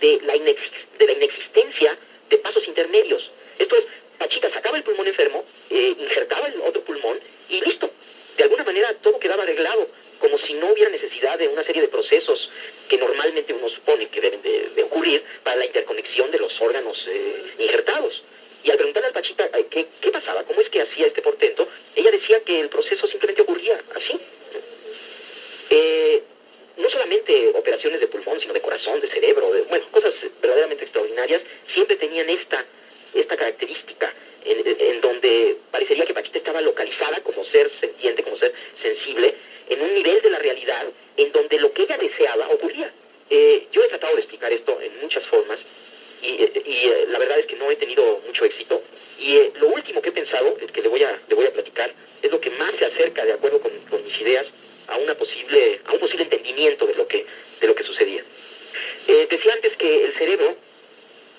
de 0.00 0.20
la, 0.24 0.34
inex- 0.36 0.98
de 0.98 1.06
la 1.06 1.12
inexistencia 1.12 1.96
de 2.28 2.38
pasos 2.38 2.66
intermedios. 2.68 3.30
Esto 3.58 3.76
es, 3.76 3.84
Pachita 4.18 4.50
sacaba 4.52 4.76
el 4.76 4.82
pulmón 4.84 5.06
enfermo, 5.06 5.44
eh, 5.70 5.94
injertaba 5.98 6.48
el 6.48 6.60
otro 6.60 6.82
pulmón 6.82 7.18
y 7.48 7.60
listo. 7.62 7.90
De 8.36 8.44
alguna 8.44 8.64
manera 8.64 8.92
todo 9.02 9.18
quedaba 9.18 9.42
arreglado, 9.42 9.88
como 10.18 10.38
si 10.38 10.54
no 10.54 10.68
hubiera 10.72 10.90
necesidad 10.90 11.38
de 11.38 11.48
una 11.48 11.64
serie 11.64 11.82
de 11.82 11.88
procesos 11.88 12.50
que 12.88 12.96
normalmente 12.98 13.52
uno 13.52 13.68
supone 13.68 14.08
que 14.08 14.20
deben 14.20 14.42
de, 14.42 14.70
de 14.70 14.82
ocurrir 14.82 15.22
para 15.42 15.56
la 15.56 15.66
interconexión 15.66 16.30
de 16.30 16.38
los 16.38 16.58
órganos 16.60 17.06
eh, 17.08 17.42
injertados. 17.58 18.22
Y 18.64 18.70
al 18.70 18.76
preguntarle 18.76 19.08
al 19.08 19.12
Pachita 19.14 19.50
eh, 19.52 19.66
¿qué, 19.70 19.86
qué 20.00 20.10
pasaba, 20.10 20.42
cómo 20.44 20.60
es 20.62 20.70
que 20.70 20.80
hacía 20.80 21.06
este 21.06 21.20
portento, 21.22 21.68
ella 21.94 22.10
decía 22.10 22.40
que 22.40 22.60
el 22.60 22.68
proceso 22.70 23.06
simplemente 23.06 23.42
ocurría 23.42 23.80
así. 23.94 24.18
Eh, 25.70 26.22
no 26.76 26.90
solamente 26.90 27.48
operaciones 27.54 28.00
de 28.00 28.08
pulmón, 28.08 28.40
sino 28.40 28.52
de 28.52 28.60
corazón, 28.60 29.00
de 29.00 29.08
cerebro, 29.08 29.52
de, 29.52 29.62
bueno, 29.62 29.86
cosas 29.90 30.12
verdaderamente 30.40 30.84
extraordinarias, 30.84 31.42
siempre 31.72 31.96
tenían 31.96 32.28
esta, 33.14 33.36
característica 33.36 34.12
en, 34.44 35.00
donde 35.00 35.56
parecería 35.70 36.04
que 36.04 36.14
Pachita 36.14 36.38
estaba 36.38 36.60
localizada 36.60 37.20
como 37.22 37.44
ser 37.46 37.70
sentiente, 37.80 38.22
como 38.22 38.38
ser 38.38 38.52
sensible, 38.82 39.34
en 39.68 39.80
un 39.80 39.94
nivel 39.94 40.20
de 40.22 40.30
la 40.30 40.38
realidad 40.38 40.86
en 41.16 41.32
donde 41.32 41.58
lo 41.58 41.72
que 41.72 41.82
ella 41.82 41.96
deseaba 41.96 42.48
ocurría. 42.48 42.90
Eh, 43.30 43.66
yo 43.72 43.82
he 43.82 43.88
tratado 43.88 44.14
de 44.14 44.20
explicar 44.20 44.52
esto 44.52 44.78
en 44.80 45.00
muchas 45.00 45.24
formas 45.24 45.58
y, 46.22 46.42
eh, 46.42 46.52
eh, 46.54 47.06
la 47.08 47.18
verdad 47.18 47.38
es 47.38 47.46
que 47.46 47.56
no 47.56 47.70
he 47.70 47.76
tenido 47.76 48.20
mucho 48.26 48.44
éxito. 48.44 48.82
Y 49.18 49.40
lo 49.58 49.68
último 49.68 50.02
que 50.02 50.10
he 50.10 50.12
pensado, 50.12 50.56
que 50.56 50.82
le 50.82 50.88
voy 50.88 51.02
a, 51.02 51.18
le 51.28 51.34
voy 51.34 51.46
a 51.46 51.52
platicar, 51.52 51.92
es 52.20 52.30
lo 52.30 52.40
que 52.40 52.50
más 52.50 52.72
se 52.78 52.84
acerca, 52.84 53.24
de 53.24 53.32
acuerdo 53.32 53.60
con, 53.60 53.72
con 53.88 54.04
mis 54.04 54.20
ideas, 54.20 54.44
a, 54.88 54.98
una 54.98 55.14
posible, 55.14 55.80
a 55.86 55.92
un 55.92 56.00
posible 56.00 56.24
entendimiento 56.24 56.86
de 56.86 56.94
lo 56.94 57.06
que, 57.06 57.24
de 57.60 57.66
lo 57.66 57.74
que 57.74 57.84
sucedía. 57.84 58.22
Decía 59.06 59.52
antes 59.52 59.76
que 59.76 60.04
el 60.06 60.14
cerebro, 60.14 60.56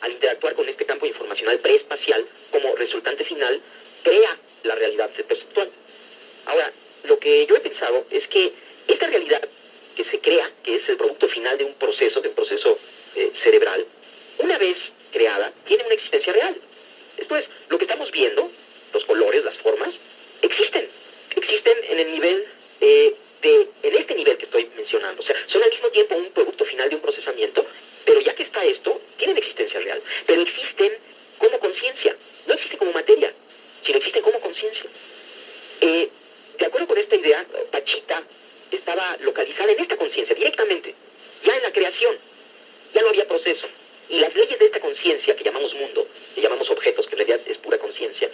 al 0.06 0.12
interactuar 0.12 0.54
con 0.56 0.70
este 0.70 0.86
campo 0.86 1.06
informacional 1.06 1.60
preespacial, 1.60 2.26
como 2.52 2.76
resultante 2.76 3.26
final, 3.26 3.60
crea 4.04 4.38
la 4.64 4.76
realidad 4.76 5.10
perceptual. 5.10 5.70
Ahora, 6.46 6.72
lo 7.04 7.18
que 7.20 7.46
yo 7.48 7.56
he 7.56 7.60
pensado 7.60 8.06
es 8.12 8.28
que 8.28 8.54
esta 8.88 9.08
realidad 9.08 9.42
que 9.96 10.06
se 10.06 10.20
crea, 10.20 10.52
que 10.64 10.76
es 10.76 10.88
el 10.90 10.98
producto 10.98 11.28
final 11.30 11.58
de 11.58 11.66
un 11.66 11.74
proceso, 11.74 12.22
de 12.22 12.30
un 12.30 12.36
proceso 12.36 12.78
eh, 13.16 13.32
cerebral, 13.44 13.86
una 14.40 14.58
vez 14.58 14.78
creada, 15.12 15.52
tiene 15.68 15.84
una 15.86 15.96
existencia 15.96 16.34
real. 16.34 16.56
Esto 17.18 17.36
es, 17.38 17.46
lo 17.70 17.78
que 17.78 17.86
estamos 17.86 18.12
viendo, 18.12 18.52
los 18.94 19.06
colores, 19.06 19.44
las 19.44 19.58
formas, 19.58 19.92
existen. 20.42 20.88
Existen 21.36 21.78
en 21.90 22.00
el 22.00 22.12
nivel 22.12 22.46
eh, 22.82 23.16
de, 23.42 23.68
en 23.84 23.94
este 23.96 24.14
nivel 24.16 24.38
que 24.38 24.46
estoy 24.46 24.70
mencionando. 24.76 25.22
O 25.22 25.26
sea, 25.26 25.36
son 25.48 25.64
al 25.64 25.70
mismo 25.72 25.90
tiempo 25.90 26.16
un 26.16 26.30
producto 26.32 26.66
final 26.66 26.90
de 26.90 26.96
un 26.96 27.02
procesamiento, 27.02 27.66
pero 28.06 28.20
ya 28.22 28.36
que 28.36 28.44
está 28.44 28.64
esto, 28.66 29.02
tienen 29.18 29.38
existencia 29.38 29.80
real. 29.80 30.02
Pero 30.28 30.42
existen 30.42 30.92
como 31.40 31.58
conciencia, 31.60 32.16
no 32.48 32.54
existen 32.54 32.78
como 32.80 32.92
materia, 32.92 33.34
sino 33.86 33.98
existen 33.98 34.22
como 34.24 34.40
conciencia. 34.42 34.86
Eh, 35.82 36.10
de 36.60 36.66
acuerdo 36.66 36.88
con 36.88 36.98
esta 36.98 37.16
idea, 37.16 37.46
Pachita 37.72 38.24
estaba 38.72 39.18
localizada 39.22 39.72
en 39.72 39.80
esta 39.80 39.96
conciencia 39.98 40.36
directamente, 40.36 40.94
ya 41.44 41.56
en 41.56 41.64
la 41.64 41.72
creación, 41.72 42.18
ya 42.94 43.02
no 43.02 43.10
había 43.10 43.28
proceso. 43.28 43.68
Y 44.10 44.20
las 44.20 44.34
leyes 44.36 44.58
de 44.60 44.66
esta 44.66 44.80
conciencia, 44.80 45.36
que 45.36 45.44
llamamos 45.44 45.74
mundo, 45.74 46.08
que 46.36 46.42
llamamos 46.42 46.70
objetos, 46.70 47.06
que 47.08 47.14
en 47.14 47.18
realidad 47.20 47.42
es 47.48 47.58
pura 47.58 47.78
conciencia, 47.78 48.30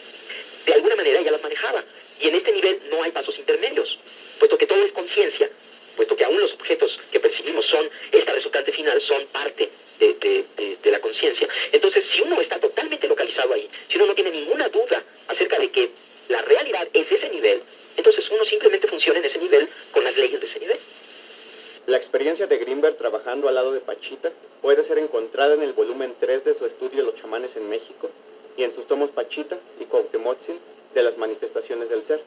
de 0.66 0.74
alguna 0.74 0.96
manera 0.96 1.20
ella 1.20 1.32
las 1.32 1.42
manejaba. 1.42 1.84
Y 2.20 2.28
en 2.28 2.36
este 2.36 2.52
nivel 2.52 2.82
no 2.92 3.02
hay 3.04 3.12
pasos 3.12 3.38
intermedios, 3.40 3.98
puesto 4.38 4.58
que 4.58 4.68
todo 4.68 4.84
es 4.86 4.92
conciencia, 4.92 5.50
puesto 5.96 6.16
que 6.16 6.24
aún 6.26 6.40
los 6.40 6.54
objetos 6.54 7.00
que 7.12 7.20
percibimos 7.20 7.66
son, 7.66 7.90
esta 8.12 8.34
resultante 8.34 8.72
final, 8.72 9.02
son 9.02 9.26
parte 9.28 9.70
de, 10.00 10.14
de- 10.16 10.46
de- 10.58 10.78
de 10.84 10.92
la 10.92 11.00
conciencia. 11.00 11.48
Entonces, 11.72 12.04
si 12.14 12.22
uno 12.22 12.40
está 12.42 12.60
totalmente 12.60 13.08
localizado 13.08 13.54
ahí, 13.54 13.70
si 13.90 13.98
uno 13.98 14.08
no 14.08 14.16
tiene 14.16 14.32
ninguna 14.32 14.70
duda 14.70 15.04
acerca 15.28 15.58
de 15.58 15.72
que 15.72 15.90
la 16.30 16.42
realidad 16.44 16.88
es 16.94 17.12
ese 17.12 17.30
nivel, 17.30 17.62
entonces 17.98 18.30
uno 18.30 18.46
simplemente 18.46 18.88
funciona 18.88 19.20
en 19.20 19.26
ese 19.26 19.38
nivel 19.38 19.68
con 19.92 20.04
las 20.04 20.16
leyes 20.16 20.40
de 20.40 20.48
ese 20.48 20.60
nivel. 20.60 20.80
La 21.88 21.98
experiencia 21.98 22.46
experiencia 22.46 22.48
de 22.48 22.58
Greenberg 22.72 22.96
trabajando 22.96 23.50
al 23.50 23.56
lado 23.56 23.74
de 23.74 23.82
Pachita 23.82 24.32
puede 24.62 24.82
ser 24.82 24.98
encontrada 24.98 25.56
en 25.56 25.62
el 25.62 25.74
volumen 25.74 26.16
3 26.18 26.46
de 26.46 26.54
su 26.54 26.66
estudio 26.66 27.04
Los 27.04 27.16
chamanes 27.16 27.58
en 27.58 27.68
México 27.68 28.10
y 28.56 28.64
en 28.64 28.72
sus 28.72 28.88
tomos 28.88 29.12
Pachita 29.12 29.60
y 29.82 29.84
Cuauhtemotzin 29.84 30.58
de 30.94 31.04
las 31.04 31.18
manifestaciones 31.18 31.90
del 31.90 32.06
ser. 32.06 32.24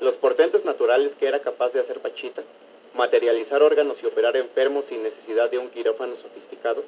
Los 0.00 0.18
portentos 0.18 0.66
naturales 0.66 1.16
que 1.16 1.28
era 1.28 1.40
capaz 1.40 1.72
de 1.72 1.80
hacer 1.80 2.00
Pachita, 2.00 2.42
materializar 2.92 3.62
órganos 3.62 4.02
y 4.02 4.06
operar 4.06 4.36
enfermos 4.36 4.84
sin 4.84 5.02
necesidad 5.02 5.50
de 5.50 5.56
un 5.56 5.70
quirófano 5.70 6.14
sofisticado, 6.14 6.84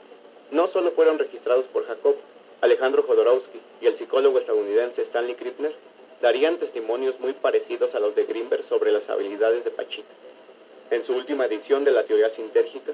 no 0.50 0.66
solo 0.66 0.90
fueron 0.90 1.18
registrados 1.18 1.68
por 1.68 1.86
Jacob, 1.86 2.16
Alejandro 2.60 3.04
Jodorowsky 3.04 3.58
y 3.80 3.86
el 3.86 3.96
psicólogo 3.96 4.38
estadounidense 4.38 5.00
Stanley 5.00 5.34
Krippner, 5.34 5.74
darían 6.20 6.58
testimonios 6.58 7.20
muy 7.20 7.32
parecidos 7.32 7.94
a 7.94 8.00
los 8.00 8.14
de 8.14 8.26
Greenberg 8.26 8.64
sobre 8.64 8.92
las 8.92 9.08
habilidades 9.08 9.64
de 9.64 9.70
Pachita. 9.70 10.12
En 10.88 11.02
su 11.02 11.16
última 11.16 11.46
edición 11.46 11.82
de 11.82 11.90
la 11.90 12.04
teoría 12.04 12.30
sintérgica, 12.30 12.92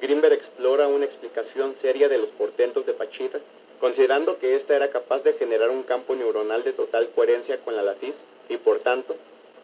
Greenberg 0.00 0.32
explora 0.32 0.88
una 0.88 1.04
explicación 1.04 1.74
seria 1.74 2.08
de 2.08 2.16
los 2.16 2.30
portentos 2.30 2.86
de 2.86 2.94
Pachita, 2.94 3.38
considerando 3.80 4.38
que 4.38 4.56
ésta 4.56 4.74
era 4.74 4.88
capaz 4.88 5.24
de 5.24 5.34
generar 5.34 5.68
un 5.68 5.82
campo 5.82 6.14
neuronal 6.14 6.64
de 6.64 6.72
total 6.72 7.10
coherencia 7.10 7.58
con 7.58 7.76
la 7.76 7.82
latiz 7.82 8.24
y, 8.48 8.56
por 8.56 8.78
tanto, 8.78 9.14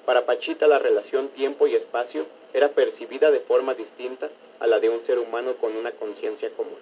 para 0.04 0.26
Pachita 0.26 0.66
la 0.66 0.78
relación 0.78 1.28
tiempo 1.28 1.66
y 1.66 1.74
espacio 1.74 2.26
era 2.52 2.68
percibida 2.68 3.30
de 3.30 3.40
forma 3.40 3.72
distinta 3.72 4.28
a 4.58 4.66
la 4.66 4.78
de 4.78 4.90
un 4.90 5.02
ser 5.02 5.18
humano 5.18 5.56
con 5.56 5.74
una 5.74 5.92
conciencia 5.92 6.50
común. 6.50 6.76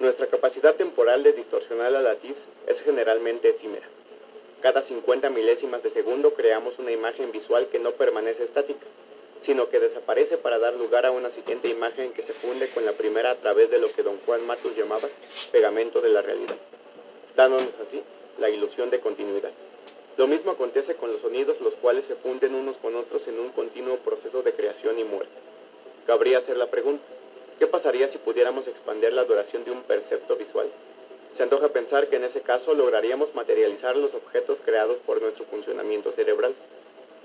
Nuestra 0.00 0.28
capacidad 0.28 0.76
temporal 0.76 1.24
de 1.24 1.34
distorsionar 1.34 1.92
la 1.92 2.00
latiz 2.00 2.48
es 2.66 2.80
generalmente 2.80 3.50
efímera. 3.50 3.86
Cada 4.62 4.80
50 4.80 5.28
milésimas 5.28 5.82
de 5.82 5.90
segundo 5.90 6.32
creamos 6.32 6.78
una 6.78 6.90
imagen 6.90 7.32
visual 7.32 7.68
que 7.68 7.78
no 7.78 7.92
permanece 7.92 8.44
estática, 8.44 8.86
sino 9.40 9.68
que 9.68 9.80
desaparece 9.80 10.38
para 10.38 10.58
dar 10.58 10.74
lugar 10.74 11.06
a 11.06 11.10
una 11.10 11.30
siguiente 11.30 11.68
imagen 11.68 12.12
que 12.12 12.22
se 12.22 12.32
funde 12.32 12.68
con 12.68 12.84
la 12.84 12.92
primera 12.92 13.30
a 13.30 13.36
través 13.36 13.70
de 13.70 13.78
lo 13.78 13.90
que 13.92 14.02
don 14.02 14.18
Juan 14.26 14.46
Matus 14.46 14.76
llamaba 14.76 15.08
pegamento 15.52 16.00
de 16.00 16.10
la 16.10 16.22
realidad, 16.22 16.56
dándonos 17.36 17.78
así 17.78 18.02
la 18.38 18.50
ilusión 18.50 18.90
de 18.90 19.00
continuidad. 19.00 19.52
Lo 20.16 20.26
mismo 20.26 20.50
acontece 20.50 20.96
con 20.96 21.12
los 21.12 21.20
sonidos, 21.20 21.60
los 21.60 21.76
cuales 21.76 22.04
se 22.04 22.16
funden 22.16 22.54
unos 22.54 22.78
con 22.78 22.96
otros 22.96 23.28
en 23.28 23.38
un 23.38 23.50
continuo 23.50 23.98
proceso 23.98 24.42
de 24.42 24.52
creación 24.52 24.98
y 24.98 25.04
muerte. 25.04 25.40
Cabría 26.06 26.38
hacer 26.38 26.56
la 26.56 26.66
pregunta, 26.66 27.04
¿qué 27.58 27.68
pasaría 27.68 28.08
si 28.08 28.18
pudiéramos 28.18 28.66
expandir 28.66 29.12
la 29.12 29.24
duración 29.24 29.64
de 29.64 29.70
un 29.70 29.82
percepto 29.82 30.36
visual? 30.36 30.68
Se 31.30 31.42
antoja 31.42 31.68
pensar 31.68 32.08
que 32.08 32.16
en 32.16 32.24
ese 32.24 32.40
caso 32.40 32.74
lograríamos 32.74 33.34
materializar 33.34 33.96
los 33.96 34.14
objetos 34.14 34.60
creados 34.60 34.98
por 34.98 35.22
nuestro 35.22 35.44
funcionamiento 35.44 36.10
cerebral. 36.10 36.54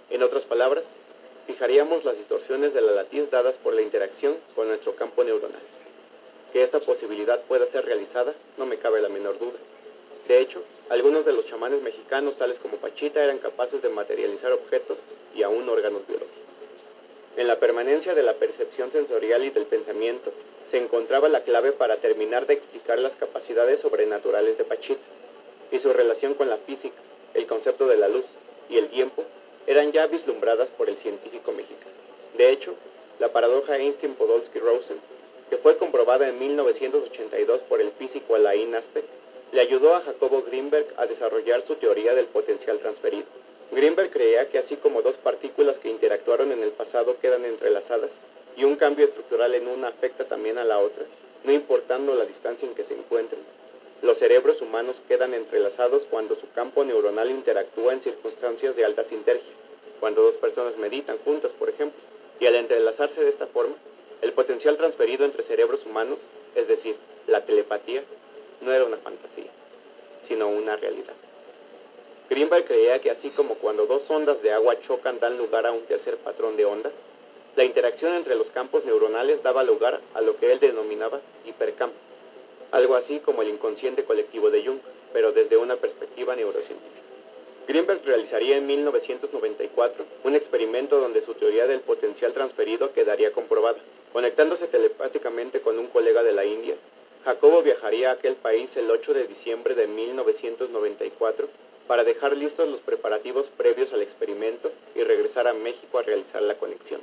En 0.09 0.21
otras 0.21 0.45
palabras, 0.45 0.95
fijaríamos 1.47 2.05
las 2.05 2.17
distorsiones 2.17 2.73
de 2.73 2.81
la 2.81 2.91
latiz 2.91 3.29
dadas 3.29 3.57
por 3.57 3.73
la 3.73 3.81
interacción 3.81 4.37
con 4.55 4.67
nuestro 4.67 4.95
campo 4.95 5.23
neuronal. 5.23 5.61
Que 6.51 6.63
esta 6.63 6.79
posibilidad 6.79 7.41
pueda 7.41 7.65
ser 7.65 7.85
realizada 7.85 8.33
no 8.57 8.65
me 8.65 8.77
cabe 8.77 9.01
la 9.01 9.09
menor 9.09 9.39
duda. 9.39 9.57
De 10.27 10.39
hecho, 10.39 10.63
algunos 10.89 11.25
de 11.25 11.33
los 11.33 11.45
chamanes 11.45 11.81
mexicanos, 11.81 12.37
tales 12.37 12.59
como 12.59 12.77
Pachita, 12.77 13.23
eran 13.23 13.39
capaces 13.39 13.81
de 13.81 13.89
materializar 13.89 14.51
objetos 14.51 15.05
y 15.35 15.43
aún 15.43 15.67
órganos 15.67 16.07
biológicos. 16.07 16.43
En 17.35 17.47
la 17.47 17.59
permanencia 17.59 18.13
de 18.13 18.21
la 18.21 18.35
percepción 18.35 18.91
sensorial 18.91 19.43
y 19.43 19.49
del 19.49 19.65
pensamiento 19.65 20.31
se 20.65 20.77
encontraba 20.77 21.29
la 21.29 21.43
clave 21.43 21.71
para 21.71 21.97
terminar 21.97 22.45
de 22.45 22.53
explicar 22.53 22.99
las 22.99 23.15
capacidades 23.15 23.79
sobrenaturales 23.79 24.57
de 24.57 24.65
Pachita 24.65 25.01
y 25.71 25.79
su 25.79 25.91
relación 25.91 26.35
con 26.35 26.49
la 26.49 26.57
física, 26.57 27.01
el 27.33 27.47
concepto 27.47 27.87
de 27.87 27.97
la 27.97 28.07
luz 28.07 28.35
y 28.69 28.77
el 28.77 28.87
tiempo 28.87 29.23
eran 29.67 29.91
ya 29.91 30.07
vislumbradas 30.07 30.71
por 30.71 30.89
el 30.89 30.97
científico 30.97 31.51
mexicano. 31.51 31.95
De 32.37 32.49
hecho, 32.49 32.75
la 33.19 33.31
paradoja 33.31 33.77
Einstein-Podolsky-Rosen, 33.77 34.97
que 35.49 35.57
fue 35.57 35.77
comprobada 35.77 36.27
en 36.27 36.39
1982 36.39 37.61
por 37.63 37.79
el 37.79 37.91
físico 37.91 38.35
Alain 38.35 38.75
Aspect, 38.75 39.07
le 39.51 39.61
ayudó 39.61 39.95
a 39.95 40.01
Jacobo 40.01 40.41
Greenberg 40.41 40.87
a 40.97 41.05
desarrollar 41.05 41.61
su 41.61 41.75
teoría 41.75 42.15
del 42.15 42.25
potencial 42.25 42.79
transferido. 42.79 43.25
Greenberg 43.71 44.09
creía 44.09 44.49
que 44.49 44.57
así 44.57 44.75
como 44.77 45.01
dos 45.01 45.17
partículas 45.17 45.79
que 45.79 45.89
interactuaron 45.89 46.51
en 46.51 46.61
el 46.63 46.71
pasado 46.71 47.19
quedan 47.19 47.45
entrelazadas, 47.45 48.23
y 48.57 48.63
un 48.63 48.75
cambio 48.75 49.05
estructural 49.05 49.53
en 49.53 49.67
una 49.67 49.89
afecta 49.89 50.25
también 50.27 50.57
a 50.57 50.63
la 50.63 50.79
otra, 50.79 51.05
no 51.43 51.51
importando 51.51 52.15
la 52.15 52.25
distancia 52.25 52.67
en 52.67 52.75
que 52.75 52.83
se 52.83 52.95
encuentren, 52.95 53.41
los 54.03 54.17
cerebros 54.17 54.61
humanos 54.61 55.01
quedan 55.07 55.33
entrelazados 55.33 56.05
cuando 56.05 56.35
su 56.35 56.51
campo 56.51 56.83
neuronal 56.83 57.31
interactúa 57.31 57.93
en 57.93 58.01
circunstancias 58.01 58.75
de 58.75 58.83
alta 58.83 59.01
sinergia, 59.01 59.53
cuando 60.01 60.21
dos 60.21 60.37
personas 60.37 60.75
meditan 60.75 61.17
juntas, 61.19 61.53
por 61.53 61.69
ejemplo, 61.69 61.97
y 62.37 62.45
al 62.45 62.55
entrelazarse 62.55 63.23
de 63.23 63.29
esta 63.29 63.47
forma, 63.47 63.75
el 64.21 64.33
potencial 64.33 64.75
transferido 64.75 65.23
entre 65.23 65.41
cerebros 65.41 65.85
humanos, 65.85 66.31
es 66.53 66.67
decir, 66.67 66.97
la 67.27 67.45
telepatía, 67.45 68.03
no 68.59 68.73
era 68.73 68.83
una 68.83 68.97
fantasía, 68.97 69.49
sino 70.19 70.49
una 70.49 70.75
realidad. 70.75 71.13
Greenberg 72.29 72.65
creía 72.65 72.99
que 72.99 73.09
así 73.09 73.29
como 73.29 73.55
cuando 73.55 73.85
dos 73.85 74.09
ondas 74.11 74.41
de 74.41 74.51
agua 74.51 74.81
chocan 74.81 75.19
dan 75.21 75.37
lugar 75.37 75.65
a 75.65 75.71
un 75.71 75.85
tercer 75.85 76.17
patrón 76.17 76.57
de 76.57 76.65
ondas, 76.65 77.03
la 77.55 77.63
interacción 77.63 78.13
entre 78.15 78.35
los 78.35 78.49
campos 78.49 78.83
neuronales 78.83 79.43
daba 79.43 79.63
lugar 79.63 80.01
a 80.13 80.19
lo 80.19 80.35
que 80.35 80.51
él 80.51 80.59
denominaba 80.59 81.21
hipercampo 81.45 82.02
algo 82.73 82.95
así 82.95 83.19
como 83.19 83.43
el 83.43 83.49
inconsciente 83.49 84.03
colectivo 84.03 84.49
de 84.49 84.65
Jung, 84.65 84.79
pero 85.13 85.31
desde 85.31 85.57
una 85.57 85.75
perspectiva 85.75 86.35
neurocientífica. 86.35 87.01
Greenberg 87.67 88.01
realizaría 88.03 88.57
en 88.57 88.65
1994 88.65 90.03
un 90.23 90.35
experimento 90.35 90.99
donde 90.99 91.21
su 91.21 91.35
teoría 91.35 91.67
del 91.67 91.81
potencial 91.81 92.33
transferido 92.33 92.91
quedaría 92.91 93.31
comprobada. 93.31 93.77
Conectándose 94.11 94.67
telepáticamente 94.67 95.61
con 95.61 95.77
un 95.77 95.85
colega 95.85 96.23
de 96.23 96.31
la 96.31 96.45
India, 96.45 96.75
Jacobo 97.23 97.61
viajaría 97.61 98.09
a 98.09 98.13
aquel 98.13 98.35
país 98.35 98.75
el 98.75 98.89
8 98.89 99.13
de 99.13 99.27
diciembre 99.27 99.75
de 99.75 99.85
1994 99.85 101.47
para 101.87 102.03
dejar 102.03 102.35
listos 102.35 102.67
los 102.67 102.81
preparativos 102.81 103.51
previos 103.51 103.93
al 103.93 104.01
experimento 104.01 104.71
y 104.95 105.03
regresar 105.03 105.47
a 105.47 105.53
México 105.53 105.99
a 105.99 106.03
realizar 106.03 106.41
la 106.41 106.57
conexión. 106.57 107.01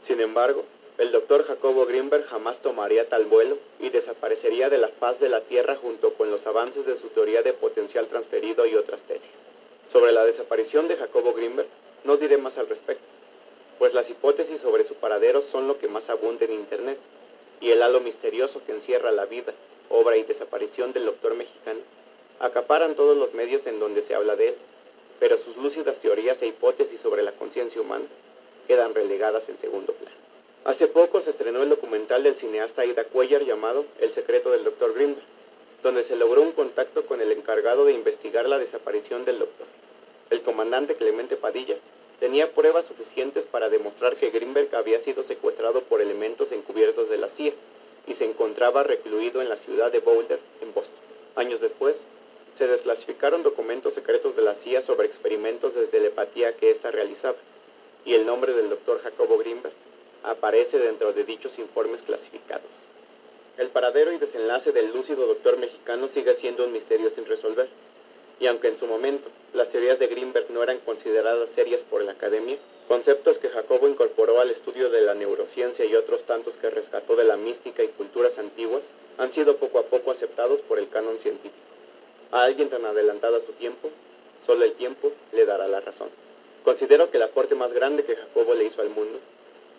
Sin 0.00 0.20
embargo, 0.20 0.64
el 0.98 1.10
doctor 1.10 1.44
Jacobo 1.44 1.86
Greenberg 1.86 2.24
jamás 2.24 2.60
tomaría 2.60 3.08
tal 3.08 3.24
vuelo 3.24 3.56
y 3.80 3.88
desaparecería 3.88 4.68
de 4.68 4.76
la 4.76 4.88
faz 4.88 5.20
de 5.20 5.30
la 5.30 5.40
Tierra 5.40 5.74
junto 5.74 6.12
con 6.14 6.30
los 6.30 6.46
avances 6.46 6.84
de 6.84 6.96
su 6.96 7.08
teoría 7.08 7.42
de 7.42 7.54
potencial 7.54 8.08
transferido 8.08 8.66
y 8.66 8.74
otras 8.74 9.04
tesis. 9.04 9.46
Sobre 9.86 10.12
la 10.12 10.24
desaparición 10.24 10.88
de 10.88 10.96
Jacobo 10.96 11.32
Greenberg 11.32 11.68
no 12.04 12.18
diré 12.18 12.36
más 12.36 12.58
al 12.58 12.68
respecto, 12.68 13.04
pues 13.78 13.94
las 13.94 14.10
hipótesis 14.10 14.60
sobre 14.60 14.84
su 14.84 14.94
paradero 14.96 15.40
son 15.40 15.66
lo 15.66 15.78
que 15.78 15.88
más 15.88 16.10
abunda 16.10 16.44
en 16.44 16.52
Internet, 16.52 16.98
y 17.60 17.70
el 17.70 17.82
halo 17.82 18.00
misterioso 18.00 18.62
que 18.64 18.72
encierra 18.72 19.12
la 19.12 19.24
vida, 19.24 19.54
obra 19.88 20.18
y 20.18 20.24
desaparición 20.24 20.92
del 20.92 21.06
doctor 21.06 21.34
mexicano 21.34 21.80
acaparan 22.38 22.96
todos 22.96 23.16
los 23.16 23.34
medios 23.34 23.66
en 23.66 23.78
donde 23.78 24.02
se 24.02 24.14
habla 24.14 24.36
de 24.36 24.48
él, 24.48 24.54
pero 25.20 25.38
sus 25.38 25.56
lúcidas 25.56 26.00
teorías 26.00 26.42
e 26.42 26.48
hipótesis 26.48 27.00
sobre 27.00 27.22
la 27.22 27.32
conciencia 27.32 27.80
humana 27.80 28.04
quedan 28.66 28.94
relegadas 28.94 29.48
en 29.48 29.58
segundo 29.58 29.92
plano. 29.92 30.31
Hace 30.64 30.86
poco 30.86 31.20
se 31.20 31.30
estrenó 31.30 31.60
el 31.64 31.70
documental 31.70 32.22
del 32.22 32.36
cineasta 32.36 32.86
Ida 32.86 33.02
Cuellar 33.02 33.42
llamado 33.42 33.84
El 33.98 34.12
secreto 34.12 34.52
del 34.52 34.62
Dr. 34.62 34.94
Greenberg, 34.94 35.26
donde 35.82 36.04
se 36.04 36.14
logró 36.14 36.40
un 36.40 36.52
contacto 36.52 37.04
con 37.04 37.20
el 37.20 37.32
encargado 37.32 37.84
de 37.84 37.94
investigar 37.94 38.48
la 38.48 38.60
desaparición 38.60 39.24
del 39.24 39.40
doctor. 39.40 39.66
El 40.30 40.40
comandante 40.42 40.94
Clemente 40.94 41.36
Padilla 41.36 41.76
tenía 42.20 42.52
pruebas 42.52 42.86
suficientes 42.86 43.46
para 43.46 43.70
demostrar 43.70 44.14
que 44.14 44.30
Greenberg 44.30 44.72
había 44.76 45.00
sido 45.00 45.24
secuestrado 45.24 45.82
por 45.82 46.00
elementos 46.00 46.52
encubiertos 46.52 47.10
de 47.10 47.18
la 47.18 47.28
CIA 47.28 47.54
y 48.06 48.14
se 48.14 48.26
encontraba 48.26 48.84
recluido 48.84 49.42
en 49.42 49.48
la 49.48 49.56
ciudad 49.56 49.90
de 49.90 49.98
Boulder, 49.98 50.38
en 50.60 50.72
Boston. 50.72 51.00
Años 51.34 51.60
después, 51.60 52.06
se 52.52 52.68
desclasificaron 52.68 53.42
documentos 53.42 53.94
secretos 53.94 54.36
de 54.36 54.42
la 54.42 54.54
CIA 54.54 54.80
sobre 54.80 55.08
experimentos 55.08 55.74
de 55.74 55.88
telepatía 55.88 56.56
que 56.56 56.70
ésta 56.70 56.92
realizaba, 56.92 57.38
y 58.04 58.14
el 58.14 58.26
nombre 58.26 58.52
del 58.52 58.70
doctor 58.70 59.00
Jacobo 59.00 59.38
Greenberg 59.38 59.74
aparece 60.22 60.78
dentro 60.78 61.12
de 61.12 61.24
dichos 61.24 61.58
informes 61.58 62.02
clasificados. 62.02 62.88
El 63.58 63.68
paradero 63.68 64.12
y 64.12 64.18
desenlace 64.18 64.72
del 64.72 64.92
lúcido 64.92 65.26
doctor 65.26 65.58
mexicano 65.58 66.08
sigue 66.08 66.34
siendo 66.34 66.64
un 66.64 66.72
misterio 66.72 67.10
sin 67.10 67.26
resolver, 67.26 67.68
y 68.40 68.46
aunque 68.46 68.68
en 68.68 68.78
su 68.78 68.86
momento 68.86 69.28
las 69.52 69.70
teorías 69.70 69.98
de 69.98 70.06
Greenberg 70.06 70.50
no 70.50 70.62
eran 70.62 70.78
consideradas 70.78 71.50
serias 71.50 71.82
por 71.82 72.02
la 72.02 72.12
academia, 72.12 72.58
conceptos 72.88 73.38
que 73.38 73.50
Jacobo 73.50 73.88
incorporó 73.88 74.40
al 74.40 74.50
estudio 74.50 74.90
de 74.90 75.02
la 75.02 75.14
neurociencia 75.14 75.84
y 75.84 75.94
otros 75.94 76.24
tantos 76.24 76.56
que 76.56 76.70
rescató 76.70 77.14
de 77.14 77.24
la 77.24 77.36
mística 77.36 77.82
y 77.84 77.88
culturas 77.88 78.38
antiguas 78.38 78.92
han 79.18 79.30
sido 79.30 79.58
poco 79.58 79.78
a 79.78 79.84
poco 79.84 80.10
aceptados 80.10 80.62
por 80.62 80.78
el 80.78 80.88
canon 80.88 81.18
científico. 81.18 81.56
A 82.30 82.44
alguien 82.44 82.68
tan 82.68 82.84
adelantado 82.86 83.36
a 83.36 83.40
su 83.40 83.52
tiempo, 83.52 83.90
solo 84.44 84.64
el 84.64 84.72
tiempo 84.72 85.12
le 85.32 85.44
dará 85.44 85.68
la 85.68 85.80
razón. 85.80 86.08
Considero 86.64 87.10
que 87.10 87.18
el 87.18 87.24
aporte 87.24 87.54
más 87.54 87.72
grande 87.72 88.04
que 88.04 88.16
Jacobo 88.16 88.54
le 88.54 88.64
hizo 88.64 88.82
al 88.82 88.90
mundo 88.90 89.20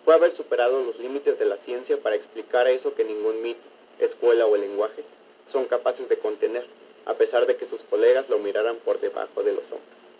fue 0.04 0.14
haber 0.14 0.30
superado 0.30 0.82
los 0.84 0.98
límites 0.98 1.38
de 1.38 1.46
la 1.46 1.56
ciencia 1.56 1.96
para 1.96 2.14
explicar 2.14 2.68
eso 2.68 2.94
que 2.94 3.04
ningún 3.04 3.40
mito, 3.42 3.60
escuela 3.98 4.46
o 4.46 4.56
lenguaje 4.56 5.02
son 5.46 5.64
capaces 5.64 6.08
de 6.08 6.18
contener, 6.18 6.66
a 7.06 7.14
pesar 7.14 7.46
de 7.46 7.56
que 7.56 7.64
sus 7.64 7.82
colegas 7.82 8.28
lo 8.28 8.38
miraran 8.38 8.76
por 8.76 9.00
debajo 9.00 9.42
de 9.42 9.52
los 9.52 9.72
hombros. 9.72 10.12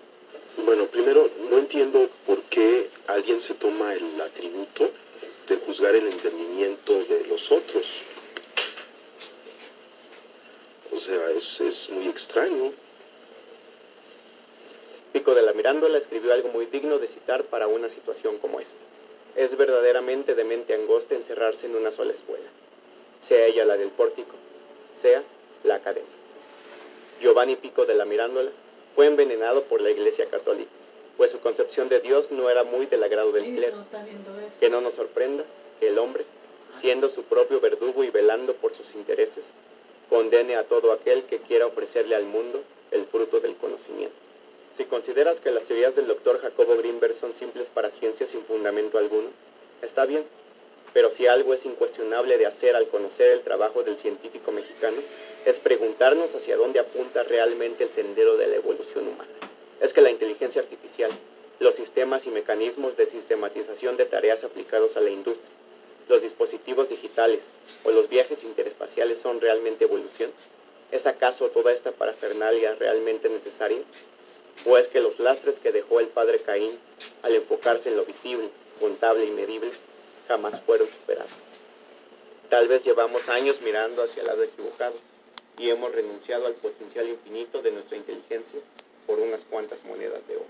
Bueno, 0.65 0.87
primero, 0.87 1.29
no 1.51 1.59
entiendo 1.59 2.09
por 2.27 2.41
qué 2.45 2.89
alguien 3.09 3.41
se 3.41 3.55
toma 3.55 3.93
el 3.93 4.21
atributo 4.21 4.91
de 5.49 5.57
juzgar 5.57 5.95
el 5.95 6.07
entendimiento 6.07 7.05
de 7.05 7.27
los 7.27 7.51
otros. 7.51 8.05
O 10.95 10.99
sea, 10.99 11.31
es, 11.31 11.61
es 11.61 11.91
muy 11.91 12.09
extraño. 12.09 12.73
Pico 15.13 15.35
de 15.35 15.43
la 15.43 15.53
Mirándola 15.53 15.99
escribió 15.99 16.33
algo 16.33 16.49
muy 16.51 16.67
digno 16.67 16.99
de 16.99 17.07
citar 17.07 17.45
para 17.45 17.67
una 17.67 17.89
situación 17.89 18.39
como 18.39 18.61
esta. 18.61 18.85
Es 19.37 19.57
verdaderamente 19.57 20.35
de 20.35 20.45
mente 20.45 20.75
angosta 20.75 21.15
encerrarse 21.15 21.67
en 21.67 21.75
una 21.75 21.91
sola 21.91 22.13
escuela, 22.13 22.47
sea 23.21 23.47
ella 23.47 23.65
la 23.65 23.77
del 23.77 23.91
pórtico, 23.91 24.35
sea 24.95 25.23
la 25.65 25.77
academia. 25.77 26.09
Giovanni 27.21 27.57
Pico 27.57 27.85
de 27.85 27.95
la 27.95 28.05
Mirándola 28.05 28.51
fue 28.95 29.07
envenenado 29.07 29.65
por 29.65 29.81
la 29.81 29.91
Iglesia 29.91 30.27
Católica, 30.27 30.71
pues 31.17 31.33
su 31.33 31.41
concepción 31.41 31.89
de 31.89 32.01
Dios 32.01 32.31
no 32.31 32.49
era 32.49 32.65
muy 32.65 32.87
del 32.87 33.03
agrado 33.03 33.33
del 33.33 33.53
clero. 33.55 33.85
Que 34.61 34.71
no 34.71 34.81
nos 34.81 34.95
sorprenda 34.95 35.45
que 35.81 35.89
el 35.89 35.99
hombre, 35.99 36.25
siendo 36.75 37.09
su 37.09 37.25
propio 37.25 37.61
verdugo 37.61 38.05
y 38.05 38.11
velando 38.11 38.55
por 38.55 38.75
sus 38.75 38.95
intereses, 38.95 39.55
condene 40.09 40.55
a 40.57 40.65
todo 40.69 40.93
aquel 40.93 41.25
que 41.25 41.39
quiera 41.41 41.67
ofrecerle 41.67 42.15
al 42.15 42.25
mundo 42.25 42.63
el 42.93 43.05
fruto 43.05 43.41
del 43.41 43.57
conocimiento. 43.57 44.24
Si 44.77 44.87
consideras 44.87 45.41
que 45.41 45.53
las 45.53 45.67
teorías 45.67 45.95
del 45.95 46.09
doctor 46.09 46.41
Jacobo 46.41 46.77
Greenberg 46.77 47.15
son 47.15 47.33
simples 47.33 47.71
para 47.71 47.93
ciencias 47.93 48.31
sin 48.31 48.45
fundamento 48.45 48.99
alguno, 48.99 49.29
está 49.83 50.05
bien, 50.05 50.25
pero 50.93 51.11
si 51.11 51.29
algo 51.29 51.55
es 51.55 51.65
incuestionable 51.65 52.39
de 52.39 52.47
hacer 52.47 52.75
al 52.75 52.89
conocer 52.89 53.31
el 53.31 53.43
trabajo 53.43 53.85
del 53.85 53.97
científico 53.97 54.51
mexicano, 54.51 54.97
es 55.45 55.61
preguntarnos 55.61 56.35
hacia 56.35 56.57
dónde 56.57 56.81
apunta 56.81 57.23
realmente 57.23 57.85
el 57.85 57.91
sendero 57.91 58.37
de 58.37 58.49
la 58.49 58.57
evolución 58.57 59.07
humana. 59.07 59.31
Es 59.81 59.93
que 59.93 60.01
la 60.01 60.11
inteligencia 60.11 60.61
artificial, 60.61 61.13
los 61.61 61.77
sistemas 61.77 62.27
y 62.27 62.31
mecanismos 62.31 62.97
de 62.97 63.07
sistematización 63.07 63.97
de 63.97 64.07
tareas 64.07 64.43
aplicados 64.43 64.97
a 64.97 65.01
la 65.01 65.11
industria, 65.11 65.55
los 66.09 66.23
dispositivos 66.23 66.89
digitales 66.89 67.55
o 67.85 67.93
los 67.93 68.09
viajes 68.09 68.43
interespaciales 68.43 69.19
son 69.19 69.41
realmente 69.41 69.85
evolución? 69.85 70.33
¿Es 70.91 71.07
acaso 71.07 71.49
toda 71.51 71.73
esta 71.73 71.93
parafernalia 71.93 72.75
realmente 72.75 73.29
necesaria? 73.29 73.79
¿O 74.67 74.79
es 74.79 74.89
que 74.89 75.01
los 75.01 75.19
lastres 75.19 75.61
que 75.61 75.73
dejó 75.73 76.01
el 76.01 76.09
padre 76.09 76.41
Caín 76.41 76.79
al 77.23 77.35
enfocarse 77.35 77.91
en 77.91 77.97
lo 77.97 78.05
visible, 78.05 78.49
contable 78.81 79.25
y 79.25 79.31
medible 79.31 79.71
jamás 80.27 80.63
fueron 80.63 80.91
superados? 80.91 81.31
Tal 82.49 82.69
vez 82.69 82.85
llevamos 82.85 83.29
años 83.29 83.61
mirando 83.61 84.03
hacia 84.03 84.21
el 84.21 84.29
lado 84.29 84.43
equivocado 84.43 84.95
y 85.59 85.71
hemos 85.71 85.93
renunciado 85.93 86.47
al 86.47 86.55
potencial 86.55 87.09
infinito 87.09 87.63
de 87.63 87.73
nuestra 87.73 87.97
inteligencia 87.97 88.61
por 89.07 89.19
unas 89.21 89.45
cuantas 89.45 89.85
monedas 89.85 90.27
de 90.27 90.37
oro. 90.37 90.47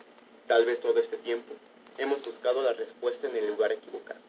Tal 0.46 0.64
vez 0.64 0.80
todo 0.80 1.00
este 1.00 1.16
tiempo 1.16 1.52
hemos 1.98 2.22
buscado 2.22 2.62
la 2.62 2.72
respuesta 2.72 3.28
en 3.28 3.36
el 3.36 3.48
lugar 3.48 3.72
equivocado. 3.72 4.20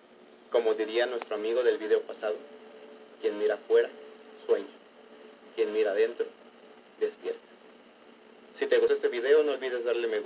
Como 0.51 0.73
diría 0.73 1.05
nuestro 1.05 1.35
amigo 1.35 1.63
del 1.63 1.77
video 1.77 2.01
pasado, 2.01 2.35
quien 3.21 3.37
mira 3.37 3.55
afuera, 3.55 3.89
sueña. 4.43 4.65
Quien 5.55 5.73
mira 5.73 5.91
adentro, 5.91 6.25
despierta. 6.99 7.54
Si 8.55 8.67
te 8.67 8.77
gustó 8.77 8.93
este 8.93 9.09
video, 9.09 9.43
no 9.43 9.51
olvides 9.51 9.83
darle 9.83 10.07
me 10.07 10.19
gusta. 10.19 10.23